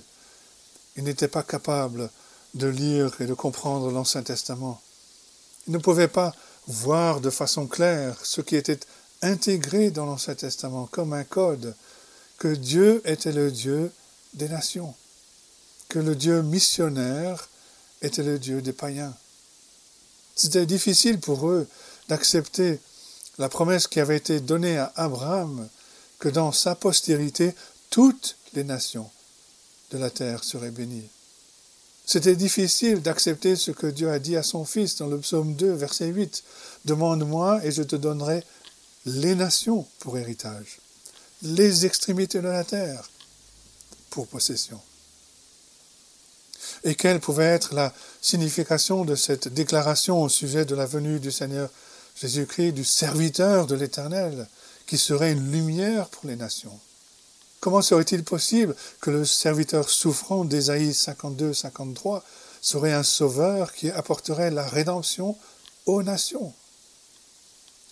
ils 0.95 1.03
n'étaient 1.03 1.27
pas 1.27 1.43
capables 1.43 2.09
de 2.55 2.67
lire 2.67 3.15
et 3.21 3.25
de 3.25 3.33
comprendre 3.33 3.91
l'Ancien 3.91 4.23
Testament. 4.23 4.81
Ils 5.67 5.73
ne 5.73 5.77
pouvaient 5.77 6.07
pas 6.07 6.33
voir 6.67 7.21
de 7.21 7.29
façon 7.29 7.67
claire 7.67 8.17
ce 8.23 8.41
qui 8.41 8.55
était 8.55 8.79
intégré 9.21 9.91
dans 9.91 10.05
l'Ancien 10.05 10.35
Testament 10.35 10.87
comme 10.91 11.13
un 11.13 11.23
code, 11.23 11.75
que 12.37 12.47
Dieu 12.47 13.01
était 13.05 13.31
le 13.33 13.51
Dieu 13.51 13.91
des 14.33 14.49
nations, 14.49 14.95
que 15.89 15.99
le 15.99 16.15
Dieu 16.15 16.41
missionnaire 16.41 17.49
était 18.01 18.23
le 18.23 18.39
Dieu 18.39 18.61
des 18.61 18.73
païens. 18.73 19.13
C'était 20.35 20.65
difficile 20.65 21.19
pour 21.19 21.47
eux 21.47 21.67
d'accepter 22.07 22.79
la 23.37 23.49
promesse 23.49 23.87
qui 23.87 23.99
avait 23.99 24.17
été 24.17 24.39
donnée 24.39 24.77
à 24.77 24.91
Abraham, 24.95 25.67
que 26.19 26.29
dans 26.29 26.51
sa 26.51 26.75
postérité, 26.75 27.55
toutes 27.89 28.35
les 28.53 28.63
nations 28.63 29.09
de 29.91 29.97
la 29.97 30.09
terre 30.09 30.43
seraient 30.43 30.71
bénies. 30.71 31.09
C'était 32.05 32.35
difficile 32.35 33.01
d'accepter 33.01 33.55
ce 33.55 33.71
que 33.71 33.87
Dieu 33.87 34.09
a 34.09 34.19
dit 34.19 34.35
à 34.35 34.43
son 34.43 34.65
Fils 34.65 34.97
dans 34.97 35.07
le 35.07 35.19
psaume 35.19 35.55
2, 35.55 35.71
verset 35.73 36.07
8. 36.07 36.43
Demande-moi 36.85 37.63
et 37.63 37.71
je 37.71 37.83
te 37.83 37.95
donnerai 37.95 38.43
les 39.05 39.35
nations 39.35 39.85
pour 39.99 40.17
héritage, 40.17 40.79
les 41.41 41.85
extrémités 41.85 42.41
de 42.41 42.47
la 42.47 42.63
terre 42.63 43.09
pour 44.09 44.27
possession. 44.27 44.81
Et 46.83 46.95
quelle 46.95 47.19
pouvait 47.19 47.45
être 47.45 47.73
la 47.73 47.93
signification 48.21 49.05
de 49.05 49.15
cette 49.15 49.47
déclaration 49.49 50.21
au 50.21 50.29
sujet 50.29 50.65
de 50.65 50.75
la 50.75 50.85
venue 50.85 51.19
du 51.19 51.31
Seigneur 51.31 51.69
Jésus-Christ, 52.15 52.73
du 52.73 52.83
serviteur 52.83 53.65
de 53.65 53.75
l'Éternel, 53.75 54.47
qui 54.85 54.97
serait 54.97 55.31
une 55.31 55.51
lumière 55.51 56.09
pour 56.09 56.27
les 56.27 56.35
nations. 56.35 56.77
Comment 57.59 57.81
serait-il 57.81 58.23
possible 58.23 58.75
que 59.01 59.09
le 59.09 59.25
serviteur 59.25 59.89
souffrant 59.89 60.45
d'Ésaïe 60.45 60.91
52-53 60.91 62.21
serait 62.61 62.93
un 62.93 63.03
sauveur 63.03 63.73
qui 63.73 63.89
apporterait 63.89 64.51
la 64.51 64.67
rédemption 64.67 65.37
aux 65.85 66.03
nations? 66.03 66.53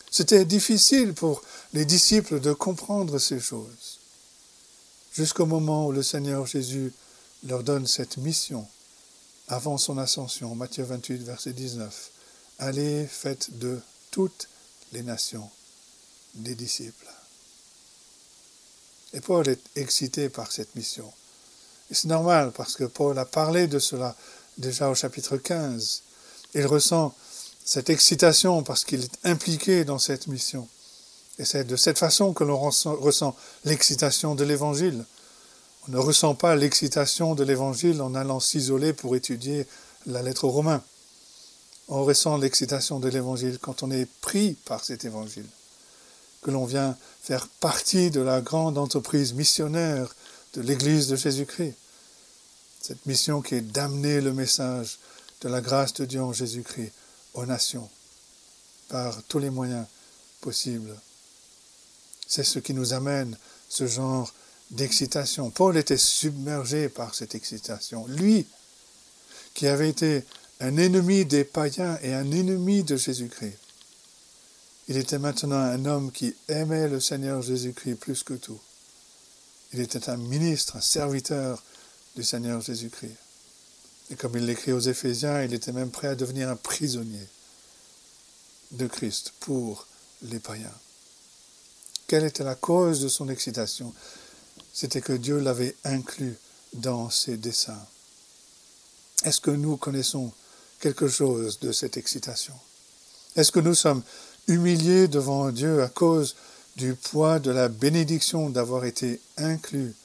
C'était 0.10 0.46
difficile 0.46 1.14
pour 1.14 1.42
les 1.74 1.86
disciples 1.86 2.40
de 2.40 2.54
comprendre 2.54 3.20
ces 3.20 3.40
choses, 3.40 4.00
jusqu'au 5.14 5.46
moment 5.46 5.88
où 5.88 5.92
le 5.92 6.04
Seigneur 6.04 6.46
Jésus 6.46 6.94
leur 7.46 7.64
donne 7.64 7.88
cette 7.88 8.18
mission 8.18 8.68
avant 9.48 9.78
son 9.78 9.98
ascension, 9.98 10.54
Matthieu 10.56 10.84
28, 10.84 11.24
verset 11.24 11.54
19. 11.54 12.12
Allez, 12.60 13.06
faites 13.08 13.58
de 13.60 13.80
toutes 14.12 14.50
les 14.94 15.04
nations 15.04 15.50
des 16.36 16.56
disciples. 16.56 17.08
Et 19.14 19.22
Paul 19.22 19.48
est 19.48 19.62
excité 19.76 20.30
par 20.30 20.52
cette 20.52 20.76
mission. 20.76 21.12
Et 21.90 21.94
c'est 21.94 22.08
normal 22.08 22.52
parce 22.52 22.76
que 22.76 22.84
Paul 22.84 23.18
a 23.18 23.26
parlé 23.26 23.68
de 23.68 23.80
cela 23.80 24.16
déjà 24.58 24.90
au 24.90 24.96
chapitre 24.96 25.38
15. 25.38 26.04
Il 26.54 26.66
ressent 26.66 27.16
cette 27.64 27.90
excitation 27.90 28.64
parce 28.64 28.84
qu'il 28.84 29.04
est 29.04 29.20
impliqué 29.26 29.86
dans 29.86 30.00
cette 30.00 30.28
mission. 30.28 30.68
Et 31.40 31.46
c'est 31.46 31.64
de 31.64 31.76
cette 31.76 32.00
façon 32.00 32.34
que 32.34 32.44
l'on 32.44 32.58
ressent, 32.60 33.36
l'excitation 33.64 34.36
de 34.36 34.44
l'Évangile. 34.44 35.06
On 35.88 35.92
ne 35.94 35.98
ressent 35.98 36.36
pas 36.36 36.56
l'excitation 36.56 37.34
de 37.34 37.44
l'Évangile 37.44 38.02
en 38.02 38.14
allant 38.14 38.40
s'isoler 38.40 38.92
pour 38.92 39.16
étudier 39.16 39.66
la 40.06 40.22
lettre 40.22 40.44
aux 40.46 40.52
Romains. 40.52 40.84
On 41.88 42.04
ressent 42.04 42.38
l'excitation 42.38 43.00
de 43.00 43.08
l'Évangile 43.08 43.58
quand 43.62 43.84
on 43.84 43.92
est 43.92 44.10
pris 44.20 44.54
par 44.66 44.84
cet 44.84 45.06
Évangile 45.06 45.46
que 46.42 46.52
l'on 46.52 46.66
vient 46.66 46.98
faire 47.22 47.48
partie 47.48 48.12
de 48.12 48.22
la 48.22 48.42
grande 48.42 48.78
entreprise 48.78 49.34
missionnaire 49.34 50.14
de 50.54 50.62
l'Église 50.62 51.08
de 51.08 51.16
Jésus-Christ. 51.16 51.76
Cette 52.82 53.06
mission 53.06 53.42
qui 53.42 53.56
est 53.56 53.62
d'amener 53.62 54.22
le 54.22 54.34
message 54.34 55.00
de 55.42 55.50
la 55.50 55.62
grâce 55.62 55.94
de 55.94 56.06
Dieu 56.06 56.22
en 56.22 56.34
Jésus-Christ 56.34 56.92
aux 57.34 57.46
nations 57.46 57.90
par 58.90 59.22
tous 59.24 59.40
les 59.40 59.50
moyens 59.50 59.86
possibles. 60.42 60.96
C'est 62.28 62.44
ce 62.44 62.60
qui 62.60 62.74
nous 62.74 62.94
amène 62.94 63.38
ce 63.70 63.88
genre 63.88 64.34
d'excitation. 64.72 65.50
Paul 65.50 65.78
était 65.78 65.98
submergé 65.98 66.90
par 66.90 67.16
cette 67.16 67.36
excitation. 67.36 68.06
Lui, 68.08 68.46
qui 69.54 69.68
avait 69.68 69.90
été 69.90 70.24
un 70.60 70.78
ennemi 70.78 71.26
des 71.26 71.44
païens 71.44 71.98
et 72.02 72.14
un 72.14 72.32
ennemi 72.32 72.84
de 72.84 72.98
Jésus-Christ, 72.98 73.58
il 74.90 74.98
était 74.98 75.20
maintenant 75.20 75.58
un 75.58 75.86
homme 75.86 76.12
qui 76.12 76.36
aimait 76.48 76.88
le 76.88 77.00
Seigneur 77.00 77.42
Jésus-Christ 77.42 77.96
plus 77.96 78.24
que 78.24 78.34
tout. 78.34 78.60
Il 79.74 79.82
était 79.82 80.10
un 80.10 80.18
ministre, 80.18 80.78
un 80.78 80.82
serviteur 80.82 81.62
du 82.16 82.24
Seigneur 82.24 82.62
Jésus-Christ. 82.62 83.16
Et 84.10 84.16
comme 84.16 84.38
il 84.38 84.46
l'écrit 84.46 84.72
aux 84.72 84.80
Éphésiens, 84.80 85.44
il 85.44 85.54
était 85.54 85.74
même 85.74 85.92
prêt 85.92 86.08
à 86.08 86.16
devenir 86.16 86.50
un 86.50 86.56
prisonnier 86.56 87.28
de 88.72 88.88
Christ 88.88 89.34
pour 89.42 89.88
les 90.22 90.40
païens. 90.40 90.74
Quelle 92.08 92.24
était 92.24 92.46
la 92.46 92.56
cause 92.56 93.02
de 93.02 93.10
son 93.10 93.28
excitation? 93.28 93.94
C'était 94.78 95.02
que 95.02 95.14
Dieu 95.14 95.40
l'avait 95.40 95.76
inclus 95.86 96.36
dans 96.74 97.10
ses 97.10 97.36
desseins. 97.36 97.84
Est-ce 99.24 99.42
que 99.42 99.50
nous 99.50 99.76
connaissons 99.76 100.32
quelque 100.80 101.08
chose 101.08 101.58
de 101.62 101.72
cette 101.72 101.98
excitation? 101.98 102.54
Est-ce 103.36 103.52
que 103.52 103.60
nous 103.60 103.74
sommes 103.74 104.04
humilié 104.48 105.08
devant 105.08 105.50
Dieu 105.50 105.82
à 105.82 105.88
cause 105.88 106.36
du 106.76 106.94
poids 106.94 107.40
de 107.40 107.50
la 107.50 107.70
bénédiction 107.70 108.52
d'avoir 108.52 108.86
été 108.86 109.20
inclus 109.38 109.96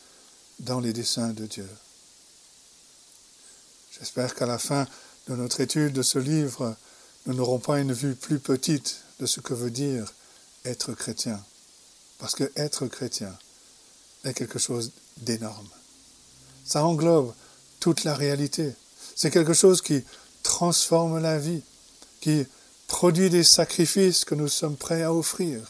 dans 0.61 0.81
les 0.81 0.95
desseins 0.95 1.35
de 1.35 1.45
Dieu? 1.45 1.69
J'espère 3.99 4.35
qu'à 4.35 4.47
la 4.47 4.59
fin 4.59 4.87
de 5.29 5.37
notre 5.37 5.61
étude 5.61 5.93
de 5.93 6.01
ce 6.01 6.19
livre, 6.19 6.75
nous 7.27 7.35
n'aurons 7.35 7.59
pas 7.59 7.79
une 7.79 7.93
vue 7.93 8.15
plus 8.15 8.39
petite 8.39 9.03
de 9.21 9.27
ce 9.27 9.41
que 9.41 9.53
veut 9.53 9.71
dire 9.71 10.15
être 10.65 10.95
chrétien. 10.95 11.45
Parce 12.17 12.35
que 12.35 12.51
être 12.57 12.87
chrétien 12.87 13.37
est 14.25 14.35
quelque 14.35 14.59
chose 14.59 14.93
d'énorme. 15.19 15.69
Ça 16.65 16.85
englobe 16.85 17.35
toute 17.81 18.05
la 18.05 18.15
réalité. 18.15 18.73
C'est 19.15 19.31
quelque 19.31 19.55
chose 19.55 19.83
qui 19.83 20.03
transforme 20.43 21.19
la 21.21 21.39
vie, 21.39 21.63
qui 22.21 22.47
produit 22.87 23.31
des 23.31 23.45
sacrifices 23.45 24.25
que 24.25 24.35
nous 24.35 24.49
sommes 24.49 24.77
prêts 24.77 25.03
à 25.03 25.13
offrir, 25.13 25.61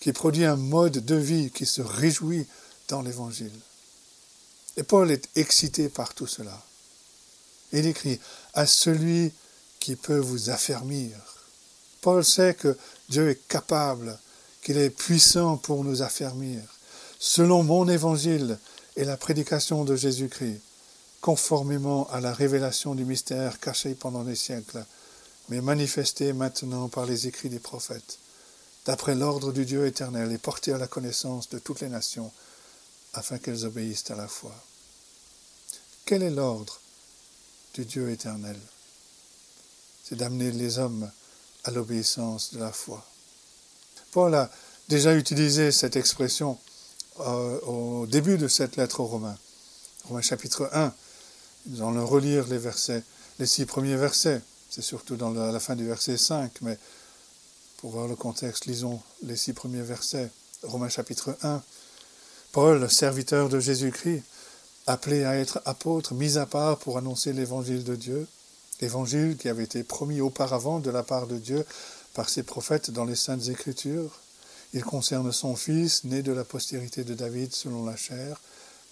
qui 0.00 0.12
produit 0.12 0.44
un 0.44 0.56
mode 0.56 1.04
de 1.04 1.14
vie 1.14 1.50
qui 1.50 1.66
se 1.66 1.82
réjouit 1.82 2.46
dans 2.88 3.02
l'Évangile. 3.02 3.52
Et 4.76 4.82
Paul 4.82 5.10
est 5.10 5.28
excité 5.36 5.88
par 5.88 6.14
tout 6.14 6.26
cela. 6.26 6.62
Il 7.72 7.86
écrit 7.86 8.20
à 8.54 8.66
celui 8.66 9.32
qui 9.80 9.96
peut 9.96 10.18
vous 10.18 10.50
affermir. 10.50 11.10
Paul 12.00 12.24
sait 12.24 12.54
que 12.54 12.76
Dieu 13.08 13.30
est 13.30 13.48
capable, 13.48 14.18
qu'il 14.62 14.78
est 14.78 14.90
puissant 14.90 15.56
pour 15.56 15.84
nous 15.84 16.02
affermir, 16.02 16.62
selon 17.18 17.62
mon 17.62 17.88
évangile 17.88 18.58
et 18.96 19.04
la 19.04 19.16
prédication 19.16 19.84
de 19.84 19.96
Jésus-Christ, 19.96 20.60
conformément 21.20 22.08
à 22.10 22.20
la 22.20 22.32
révélation 22.32 22.94
du 22.94 23.04
mystère 23.04 23.58
caché 23.60 23.94
pendant 23.94 24.24
des 24.24 24.36
siècles 24.36 24.84
mais 25.48 25.60
manifesté 25.60 26.32
maintenant 26.32 26.88
par 26.88 27.06
les 27.06 27.26
écrits 27.26 27.48
des 27.48 27.58
prophètes, 27.58 28.18
d'après 28.86 29.14
l'ordre 29.14 29.52
du 29.52 29.64
Dieu 29.64 29.86
éternel 29.86 30.30
et 30.32 30.38
porté 30.38 30.72
à 30.72 30.78
la 30.78 30.86
connaissance 30.86 31.48
de 31.48 31.58
toutes 31.58 31.80
les 31.80 31.88
nations, 31.88 32.30
afin 33.14 33.38
qu'elles 33.38 33.64
obéissent 33.64 34.10
à 34.10 34.16
la 34.16 34.28
foi. 34.28 34.54
Quel 36.04 36.22
est 36.22 36.30
l'ordre 36.30 36.80
du 37.74 37.84
Dieu 37.84 38.10
éternel? 38.10 38.58
C'est 40.04 40.16
d'amener 40.16 40.50
les 40.52 40.78
hommes 40.78 41.10
à 41.64 41.70
l'obéissance 41.70 42.52
de 42.52 42.58
la 42.58 42.72
foi. 42.72 43.04
Paul 44.12 44.34
a 44.34 44.50
déjà 44.88 45.14
utilisé 45.14 45.72
cette 45.72 45.96
expression 45.96 46.58
euh, 47.20 47.60
au 47.60 48.06
début 48.06 48.38
de 48.38 48.48
cette 48.48 48.76
lettre 48.76 49.00
aux 49.00 49.06
Romains. 49.06 49.36
Romains 50.04 50.22
chapitre 50.22 50.70
1. 50.72 50.92
Nous 51.66 51.82
allons 51.82 52.06
relire 52.06 52.46
les 52.46 52.58
versets, 52.58 53.02
les 53.38 53.46
six 53.46 53.66
premiers 53.66 53.96
versets. 53.96 54.40
C'est 54.70 54.82
surtout 54.82 55.16
dans 55.16 55.30
la, 55.30 55.60
fin 55.60 55.76
du 55.76 55.86
verset 55.86 56.16
5, 56.16 56.52
mais 56.62 56.78
pour 57.78 57.90
voir 57.90 58.06
le 58.06 58.16
contexte, 58.16 58.66
lisons 58.66 59.00
les 59.22 59.36
six 59.36 59.52
premiers 59.52 59.82
versets. 59.82 60.30
Romains 60.62 60.88
chapitre 60.88 61.36
1. 61.42 61.62
Paul, 62.52 62.90
serviteur 62.90 63.48
de 63.48 63.60
Jésus-Christ, 63.60 64.22
appelé 64.86 65.24
à 65.24 65.36
être 65.36 65.60
apôtre, 65.64 66.14
mis 66.14 66.38
à 66.38 66.46
part 66.46 66.78
pour 66.78 66.98
annoncer 66.98 67.32
l'évangile 67.32 67.84
de 67.84 67.96
Dieu, 67.96 68.26
l'évangile 68.80 69.36
qui 69.36 69.48
avait 69.48 69.64
été 69.64 69.82
promis 69.82 70.20
auparavant 70.20 70.80
de 70.80 70.90
la 70.90 71.02
part 71.02 71.26
de 71.26 71.38
Dieu 71.38 71.64
par 72.14 72.28
ses 72.28 72.42
prophètes 72.42 72.90
dans 72.90 73.04
les 73.04 73.16
saintes 73.16 73.48
écritures. 73.48 74.20
Il 74.74 74.84
concerne 74.84 75.32
son 75.32 75.56
fils, 75.56 76.04
né 76.04 76.22
de 76.22 76.32
la 76.32 76.44
postérité 76.44 77.04
de 77.04 77.14
David 77.14 77.54
selon 77.54 77.84
la 77.84 77.96
chair, 77.96 78.40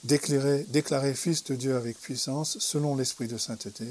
déclaré, 0.05 1.15
fils 1.15 1.45
de 1.45 1.55
Dieu 1.55 1.77
avec 1.77 2.01
puissance 2.01 2.59
selon 2.59 2.97
l'esprit 2.97 3.29
de 3.29 3.37
sainteté, 3.37 3.87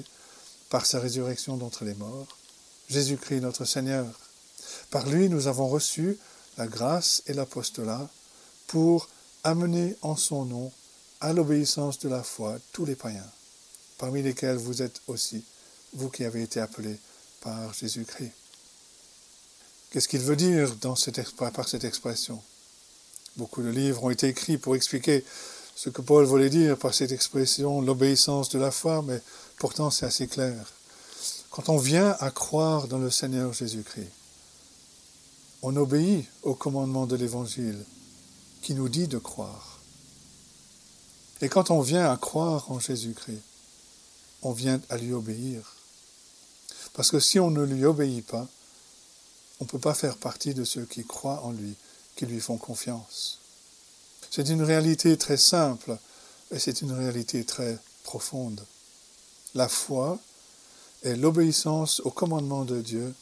par 0.69 0.86
sa 0.86 1.00
résurrection 1.00 1.58
d'entre 1.58 1.86
les 1.86 1.93
morts, 1.93 2.38
Jésus-Christ 2.89 3.41
notre 3.41 3.65
Seigneur. 3.65 4.08
Par 4.89 5.08
lui 5.08 5.30
nous 5.30 5.48
avons 5.48 5.67
reçu 5.67 6.17
la 6.58 6.67
grâce 6.67 7.21
et 7.28 7.34
l'apostolat 7.34 8.10
pour 8.67 9.08
amener 9.43 9.95
en 10.02 10.15
son 10.15 10.45
nom 10.45 10.71
à 11.21 11.34
l'obéissance 11.34 12.00
de 12.00 12.10
la 12.10 12.24
foi 12.24 12.58
tous 12.71 12.86
les 12.86 12.95
païens, 12.95 13.30
parmi 13.98 14.24
lesquels 14.24 14.58
vous 14.58 14.82
êtes 14.82 15.02
aussi, 15.08 15.43
vous 15.93 16.10
qui 16.10 16.24
avez 16.24 16.41
été 16.41 16.60
appelés 16.60 17.00
par 17.41 17.74
Jésus-Christ. 17.74 18.32
Qu'est-ce 19.96 20.10
qu'il 20.10 20.20
veut 20.20 20.36
dire 20.36 20.76
par 21.54 21.70
cette 21.70 21.86
expression? 21.86 22.42
Beaucoup 23.38 23.62
de 23.62 23.70
livres 23.70 24.04
ont 24.04 24.10
été 24.10 24.28
écrits 24.28 24.58
pour 24.58 24.76
expliquer 24.76 25.24
ce 25.74 25.90
que 25.90 26.02
Paul 26.02 26.26
voulait 26.26 26.50
dire 26.50 26.78
par 26.78 26.94
cette 26.94 27.14
expression, 27.14 27.80
l'obéissance 27.80 28.50
de 28.50 28.60
la 28.60 28.72
foi, 28.72 29.02
mais 29.04 29.22
pourtant 29.58 29.90
c'est 29.90 30.06
assez 30.06 30.28
clair. 30.28 30.54
Quand 31.50 31.70
on 31.70 31.78
vient 31.78 32.14
à 32.20 32.30
croire 32.30 32.90
dans 32.90 32.98
le 32.98 33.10
Seigneur 33.10 33.54
Jésus-Christ, 33.54 34.12
on 35.62 35.74
obéit 35.78 36.26
au 36.44 36.56
commandement 36.56 37.06
de 37.06 37.16
l'Évangile 37.16 37.82
qui 38.64 38.76
nous 38.76 38.90
dit 38.90 39.08
de 39.08 39.18
croire. 39.18 39.80
Et 41.40 41.48
quand 41.48 41.72
on 41.72 41.80
vient 41.80 42.12
à 42.12 42.18
croire 42.18 42.70
en 42.70 42.82
Jésus-Christ, 42.82 43.44
on 44.42 44.52
vient 44.52 44.82
à 44.90 44.98
lui 44.98 45.14
obéir. 45.14 45.78
Parce 46.92 47.12
que 47.12 47.22
si 47.22 47.40
on 47.40 47.50
ne 47.50 47.64
lui 47.64 47.86
obéit 47.86 48.26
pas, 48.26 48.50
on 49.60 49.65
ne 49.65 49.70
peut 49.70 49.80
pas 49.80 49.94
faire 49.94 50.18
partie 50.18 50.54
de 50.54 50.63
ceux 50.63 50.86
qui 50.86 51.06
croient 51.06 51.41
en 51.44 51.52
lui, 51.52 51.76
qui 52.15 52.26
lui 52.26 52.39
font 52.39 52.58
confiance. 52.58 53.39
C'est 54.30 54.50
une 54.50 54.63
réalité 54.63 55.18
très 55.18 55.38
simple 55.38 55.98
et 56.52 56.60
c'est 56.60 56.82
une 56.82 56.91
réalité 56.91 57.44
très 57.44 57.78
profonde. 58.04 58.65
La 59.54 59.70
foi 59.70 60.20
est 61.04 61.15
l'obéissance 61.15 62.02
au 62.02 62.12
commandement 62.12 62.65
de 62.65 62.82
Dieu 62.82 63.13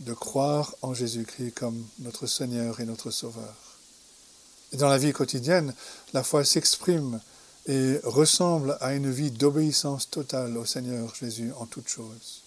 de 0.00 0.14
croire 0.14 0.74
en 0.82 0.94
Jésus-Christ 0.94 1.52
comme 1.52 1.84
notre 1.98 2.26
Seigneur 2.26 2.80
et 2.80 2.84
notre 2.84 3.10
Sauveur. 3.10 3.54
Et 4.72 4.76
dans 4.76 4.88
la 4.88 4.98
vie 4.98 5.12
quotidienne, 5.12 5.74
la 6.12 6.22
foi 6.22 6.44
s'exprime 6.44 7.20
et 7.66 8.00
ressemble 8.04 8.78
à 8.80 8.94
une 8.94 9.10
vie 9.10 9.30
d'obéissance 9.30 10.08
totale 10.08 10.56
au 10.56 10.64
Seigneur 10.64 11.14
Jésus 11.14 11.52
en 11.58 11.66
toutes 11.66 11.88
choses. 11.88 12.42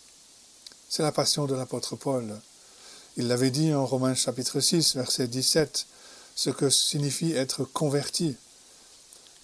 C'est 0.90 1.04
la 1.04 1.12
passion 1.12 1.46
de 1.46 1.56
l'apôtre 1.56 1.96
Paul. 1.96 2.40
Il 3.22 3.28
l'avait 3.28 3.52
dit 3.52 3.72
en 3.72 3.86
Romains 3.86 4.16
chapitre 4.16 4.60
6, 4.60 4.96
verset 4.96 5.28
17, 5.28 5.86
ce 6.34 6.50
que 6.50 6.72
signifie 6.72 7.34
être 7.34 7.66
converti. 7.66 8.36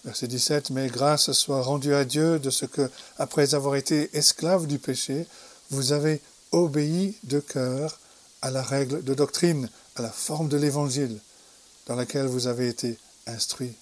Verset 0.04 0.26
17, 0.26 0.70
mais 0.70 0.88
grâce 0.88 1.30
soit 1.30 1.62
rendue 1.62 1.94
à 1.94 2.04
Dieu 2.04 2.40
de 2.40 2.50
ce 2.50 2.66
que, 2.66 2.90
après 3.18 3.54
avoir 3.54 3.76
été 3.76 4.10
esclave 4.16 4.66
du 4.66 4.80
péché, 4.80 5.28
vous 5.70 5.92
avez 5.92 6.20
obéi 6.50 7.16
de 7.22 7.38
cœur 7.38 8.00
à 8.42 8.50
la 8.50 8.64
règle 8.64 9.04
de 9.04 9.14
doctrine, 9.14 9.70
à 9.94 10.02
la 10.02 10.10
forme 10.10 10.48
de 10.48 10.56
l'évangile, 10.56 11.16
dans 11.86 11.94
laquelle 11.94 12.26
vous 12.26 12.48
avez 12.48 12.66
été 12.66 12.98
instruit. 13.28 13.74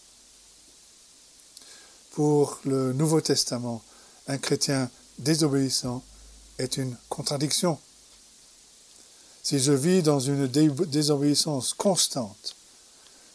Pour 2.10 2.60
le 2.66 2.92
Nouveau 2.92 3.22
Testament, 3.22 3.82
un 4.28 4.36
chrétien 4.36 4.90
désobéissant 5.20 6.02
est 6.58 6.76
une 6.76 6.98
contradiction. 7.08 7.78
Si 9.46 9.60
je 9.60 9.70
vis 9.70 10.02
dans 10.02 10.18
une 10.18 10.48
désobéissance 10.48 11.72
constante, 11.72 12.56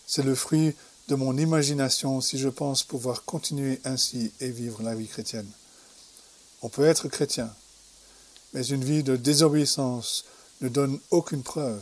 c'est 0.05 0.23
le 0.23 0.35
fruit 0.35 0.75
de 1.07 1.15
mon 1.15 1.37
imagination 1.37 2.19
si 2.19 2.37
je 2.37 2.49
pense 2.49 2.83
pouvoir 2.83 3.23
continuer 3.23 3.79
ainsi 3.85 4.33
et 4.41 4.49
vivre 4.49 4.83
la 4.83 4.93
vie 4.93 5.07
chrétienne. 5.07 5.49
On 6.63 6.67
peut 6.67 6.83
être 6.83 7.07
chrétien, 7.07 7.49
mais 8.51 8.67
une 8.67 8.83
vie 8.83 9.03
de 9.03 9.15
désobéissance 9.15 10.25
ne 10.59 10.67
donne 10.67 10.99
aucune 11.11 11.43
preuve 11.43 11.81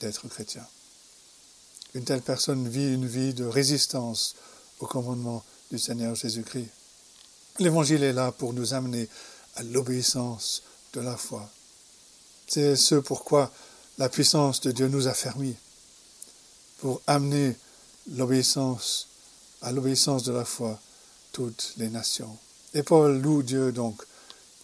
d'être 0.00 0.26
chrétien. 0.26 0.66
Une 1.94 2.02
telle 2.02 2.22
personne 2.22 2.66
vit 2.66 2.92
une 2.92 3.06
vie 3.06 3.32
de 3.32 3.44
résistance 3.44 4.34
au 4.80 4.86
commandement 4.86 5.44
du 5.70 5.78
Seigneur 5.78 6.16
Jésus-Christ. 6.16 6.70
L'Évangile 7.60 8.02
est 8.02 8.12
là 8.12 8.32
pour 8.32 8.54
nous 8.54 8.74
amener 8.74 9.08
à 9.54 9.62
l'obéissance 9.62 10.64
de 10.94 11.00
la 11.00 11.16
foi. 11.16 11.48
C'est 12.48 12.74
ce 12.74 12.96
pourquoi 12.96 13.52
la 13.98 14.08
puissance 14.08 14.60
de 14.60 14.70
Dieu 14.70 14.88
nous 14.88 15.08
a 15.08 15.14
fermis, 15.14 15.56
pour 16.78 17.02
amener 17.06 17.56
l'obéissance, 18.12 19.08
à 19.60 19.72
l'obéissance 19.72 20.22
de 20.22 20.32
la 20.32 20.44
foi, 20.44 20.78
toutes 21.32 21.74
les 21.76 21.88
nations. 21.88 22.36
Et 22.74 22.82
Paul 22.82 23.20
loue 23.20 23.42
Dieu 23.42 23.72
donc 23.72 24.02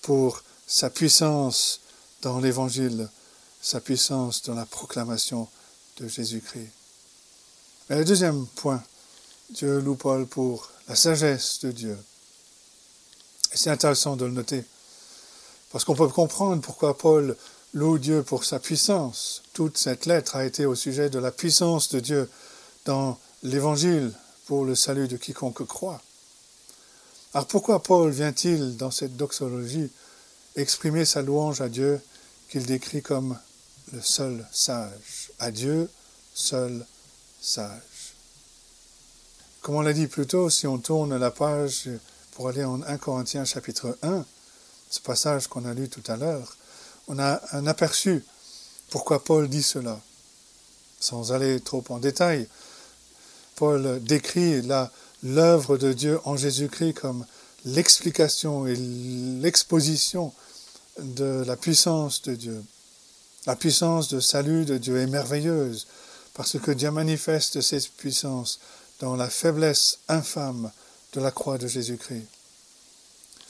pour 0.03 0.43
sa 0.67 0.89
puissance 0.89 1.81
dans 2.23 2.39
l'Évangile, 2.39 3.09
sa 3.61 3.81
puissance 3.81 4.43
dans 4.43 4.55
la 4.55 4.67
proclamation 4.67 5.49
de 5.97 6.07
Jésus-Christ. 6.07 6.71
Mais 7.89 7.97
le 7.97 8.05
deuxième 8.05 8.47
point, 8.47 8.83
Dieu 9.51 9.81
loue 9.81 9.97
Paul 9.97 10.27
pour 10.27 10.71
la 10.89 10.95
sagesse 10.95 11.59
de 11.61 11.73
Dieu. 11.73 11.99
Et 13.53 13.57
c'est 13.57 13.71
intéressant 13.71 14.17
de 14.17 14.25
le 14.25 14.33
noter, 14.33 14.65
parce 15.71 15.85
qu'on 15.85 15.95
peut 15.95 16.09
comprendre 16.09 16.63
pourquoi 16.63 16.97
Paul 16.97 17.37
loue 17.75 17.99
Dieu 17.99 18.23
pour 18.23 18.45
sa 18.45 18.61
puissance. 18.61 19.43
Toute 19.53 19.77
cette 19.77 20.07
lettre 20.07 20.37
a 20.37 20.45
été 20.45 20.65
au 20.65 20.75
sujet 20.75 21.11
de 21.11 21.19
la 21.19 21.33
puissance 21.33 21.91
de 21.91 22.01
Dieu 22.01 22.31
dans 22.85 23.19
l'Évangile 23.43 24.13
pour 24.47 24.65
le 24.65 24.75
salut 24.75 25.09
de 25.09 25.17
quiconque 25.17 25.67
croit. 25.67 26.01
Alors 27.35 27.49
pourquoi 27.49 27.83
Paul 27.83 28.11
vient-il 28.11 28.77
dans 28.77 28.93
cette 28.93 29.17
doxologie 29.17 29.91
exprimer 30.55 31.05
sa 31.05 31.21
louange 31.21 31.61
à 31.61 31.69
Dieu 31.69 32.01
qu'il 32.49 32.65
décrit 32.65 33.03
comme 33.03 33.37
le 33.93 34.01
seul 34.01 34.47
sage? 34.53 35.33
À 35.41 35.51
Dieu, 35.51 35.91
seul 36.33 36.87
sage. 37.41 38.15
Comme 39.63 39.75
on 39.75 39.81
l'a 39.81 39.93
dit 39.93 40.07
plus 40.07 40.27
tôt, 40.27 40.49
si 40.49 40.69
on 40.69 40.79
tourne 40.79 41.17
la 41.17 41.31
page 41.33 41.89
pour 42.33 42.49
aller 42.49 42.65
en 42.65 42.83
1 42.83 42.99
Corinthiens 42.99 43.45
chapitre 43.45 43.99
1, 44.03 44.25
ce 44.91 45.01
passage 45.01 45.49
qu'on 45.49 45.65
a 45.65 45.75
lu 45.75 45.89
tout 45.89 46.03
à 46.07 46.17
l'heure, 46.17 46.57
on 47.09 47.19
a 47.19 47.41
un 47.53 47.67
aperçu 47.67 48.25
pourquoi 48.91 49.25
Paul 49.25 49.49
dit 49.49 49.63
cela. 49.63 50.01
Sans 51.01 51.33
aller 51.33 51.61
trop 51.61 51.83
en 51.89 51.99
détail, 51.99 52.47
Paul 53.57 54.01
décrit 54.03 54.63
l'œuvre 55.23 55.77
de 55.77 55.93
Dieu 55.93 56.21
en 56.25 56.37
Jésus-Christ 56.37 56.95
comme 56.95 57.27
l'explication 57.65 58.67
et 58.67 58.77
l'exposition 58.77 60.33
de 60.99 61.43
la 61.47 61.57
puissance 61.57 62.23
de 62.23 62.35
Dieu. 62.35 62.65
La 63.47 63.57
puissance 63.57 64.09
de 64.09 64.21
salut 64.21 64.65
de 64.65 64.79
Dieu 64.79 64.99
est 64.99 65.07
merveilleuse 65.07 65.87
parce 66.35 66.59
que 66.59 66.71
Dieu 66.71 66.91
manifeste 66.91 67.61
cette 67.61 67.91
puissance 67.93 68.61
dans 69.01 69.17
la 69.17 69.29
faiblesse 69.29 69.99
infâme 70.09 70.71
de 71.13 71.21
la 71.21 71.31
croix 71.31 71.59
de 71.59 71.67
Jésus-Christ. 71.67 72.27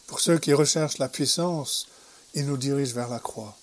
Pour 0.07 0.21
ceux 0.21 0.39
qui 0.39 0.53
recherchent 0.53 0.99
la 0.99 1.09
puissance, 1.09 1.87
il 2.35 2.47
nous 2.47 2.57
dirige 2.57 2.93
vers 2.93 3.09
la 3.09 3.19
croix. 3.19 3.57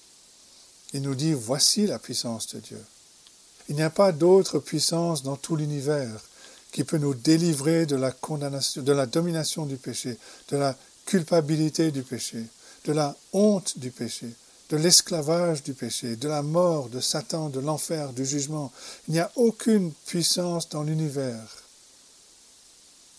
Il 0.94 1.02
nous 1.02 1.16
dit, 1.16 1.34
voici 1.34 1.88
la 1.88 2.00
puissance 2.00 2.48
de 2.56 2.60
Dieu. 2.60 2.84
Il 3.70 3.76
n'y 3.76 3.84
a 3.84 3.90
pas 3.90 4.12
d'autre 4.12 4.60
puissance 4.60 5.24
dans 5.24 5.38
tout 5.38 5.56
l'univers 5.56 6.22
qui 6.72 6.84
peut 6.84 6.98
nous 6.98 7.14
délivrer 7.14 7.86
de 7.86 7.96
la 7.96 8.12
condamnation, 8.12 8.82
de 8.82 8.92
la 8.92 9.06
domination 9.06 9.66
du 9.66 9.78
péché, 9.78 10.18
de 10.50 10.58
la 10.58 10.76
culpabilité 11.06 11.92
du 11.92 12.04
péché, 12.04 12.46
de 12.86 12.94
la 12.94 13.16
honte 13.34 13.78
du 13.78 13.92
péché, 13.92 14.28
de 14.70 14.78
l'esclavage 14.78 15.64
du 15.64 15.74
péché, 15.74 16.16
de 16.16 16.28
la 16.28 16.42
mort, 16.42 16.90
de 16.90 17.02
Satan, 17.02 17.50
de 17.50 17.60
l'enfer, 17.60 18.14
du 18.14 18.26
jugement. 18.26 18.72
Il 19.08 19.14
n'y 19.14 19.20
a 19.20 19.32
aucune 19.36 19.92
puissance 20.06 20.70
dans 20.70 20.84
l'univers 20.84 21.64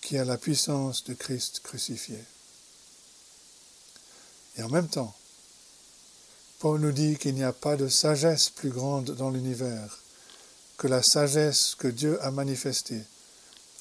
qui 0.01 0.19
a 0.19 0.25
la 0.25 0.39
puissance 0.39 1.05
de 1.05 1.15
Christ 1.15 1.61
crucifié. 1.63 2.19
Et 4.57 4.63
en 4.63 4.69
même 4.69 4.89
temps, 4.89 5.15
Paul 6.63 6.81
nous 6.81 6.93
dit 6.93 7.17
qu'il 7.17 7.35
n'y 7.35 7.43
a 7.43 7.53
pas 7.53 7.75
de 7.75 7.89
sagesse 7.89 8.49
plus 8.49 8.71
grande 8.71 9.17
dans 9.17 9.31
l'univers 9.31 9.99
que 10.77 10.87
la 10.87 11.03
sagesse 11.03 11.75
que 11.77 11.89
Dieu 11.89 12.25
a 12.25 12.31
manifestée 12.31 13.03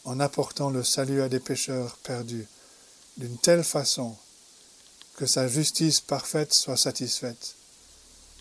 en 0.04 0.20
apportant 0.20 0.72
le 0.72 0.84
salut 0.84 1.22
à 1.22 1.30
des 1.30 1.39
pécheurs 1.39 1.98
perdus, 1.98 2.48
d'une 3.17 3.38
telle 3.38 3.63
façon 3.63 4.15
que 5.15 5.28
sa 5.28 5.48
justice 5.48 6.02
parfaite 6.02 6.56
soit 6.56 6.76
satisfaite, 6.76 7.54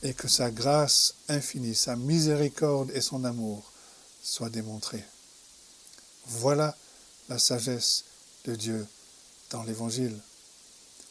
et 0.03 0.15
que 0.15 0.27
sa 0.27 0.51
grâce 0.51 1.17
infinie, 1.29 1.75
sa 1.75 1.95
miséricorde 1.95 2.91
et 2.95 3.03
son 3.03 3.25
amour 3.25 3.71
soient 4.23 4.49
démontrés. 4.49 5.05
Voilà 6.29 6.75
la 7.29 7.39
sagesse 7.39 8.05
de 8.47 8.55
Dieu 8.55 8.87
dans 9.51 9.65
l'Évangile. 9.65 10.19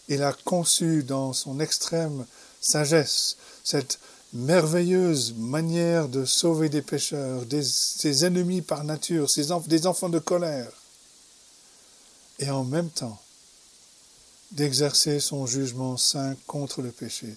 Il 0.07 0.23
a 0.23 0.33
conçu 0.33 1.03
dans 1.03 1.31
son 1.33 1.59
extrême 1.59 2.25
sagesse 2.61 3.37
cette 3.63 3.99
merveilleuse 4.33 5.33
manière 5.35 6.07
de 6.07 6.25
sauver 6.25 6.69
des 6.69 6.81
pécheurs, 6.81 7.45
des, 7.45 7.63
ses 7.63 8.25
ennemis 8.25 8.61
par 8.61 8.83
nature, 8.83 9.27
des 9.67 9.87
enfants 9.87 10.09
de 10.09 10.19
colère, 10.19 10.71
et 12.37 12.49
en 12.49 12.63
même 12.63 12.89
temps 12.89 13.19
d'exercer 14.51 15.19
son 15.19 15.45
jugement 15.45 15.97
saint 15.97 16.35
contre 16.47 16.81
le 16.81 16.91
péché, 16.91 17.35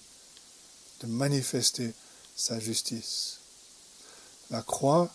de 1.01 1.07
manifester 1.07 1.93
sa 2.37 2.59
justice. 2.59 3.39
La 4.51 4.63
croix 4.63 5.11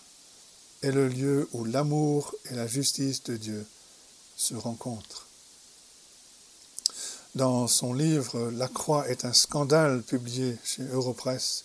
est 0.82 0.92
le 0.92 1.08
lieu 1.08 1.48
où 1.52 1.64
l'amour 1.64 2.34
et 2.50 2.54
la 2.54 2.66
justice 2.66 3.22
de 3.24 3.36
Dieu 3.36 3.66
se 4.36 4.54
rencontrent. 4.54 5.27
Dans 7.34 7.68
son 7.68 7.92
livre 7.92 8.50
La 8.52 8.68
croix 8.68 9.06
est 9.08 9.26
un 9.26 9.34
scandale 9.34 10.02
publié 10.02 10.56
chez 10.64 10.82
Europress, 10.84 11.64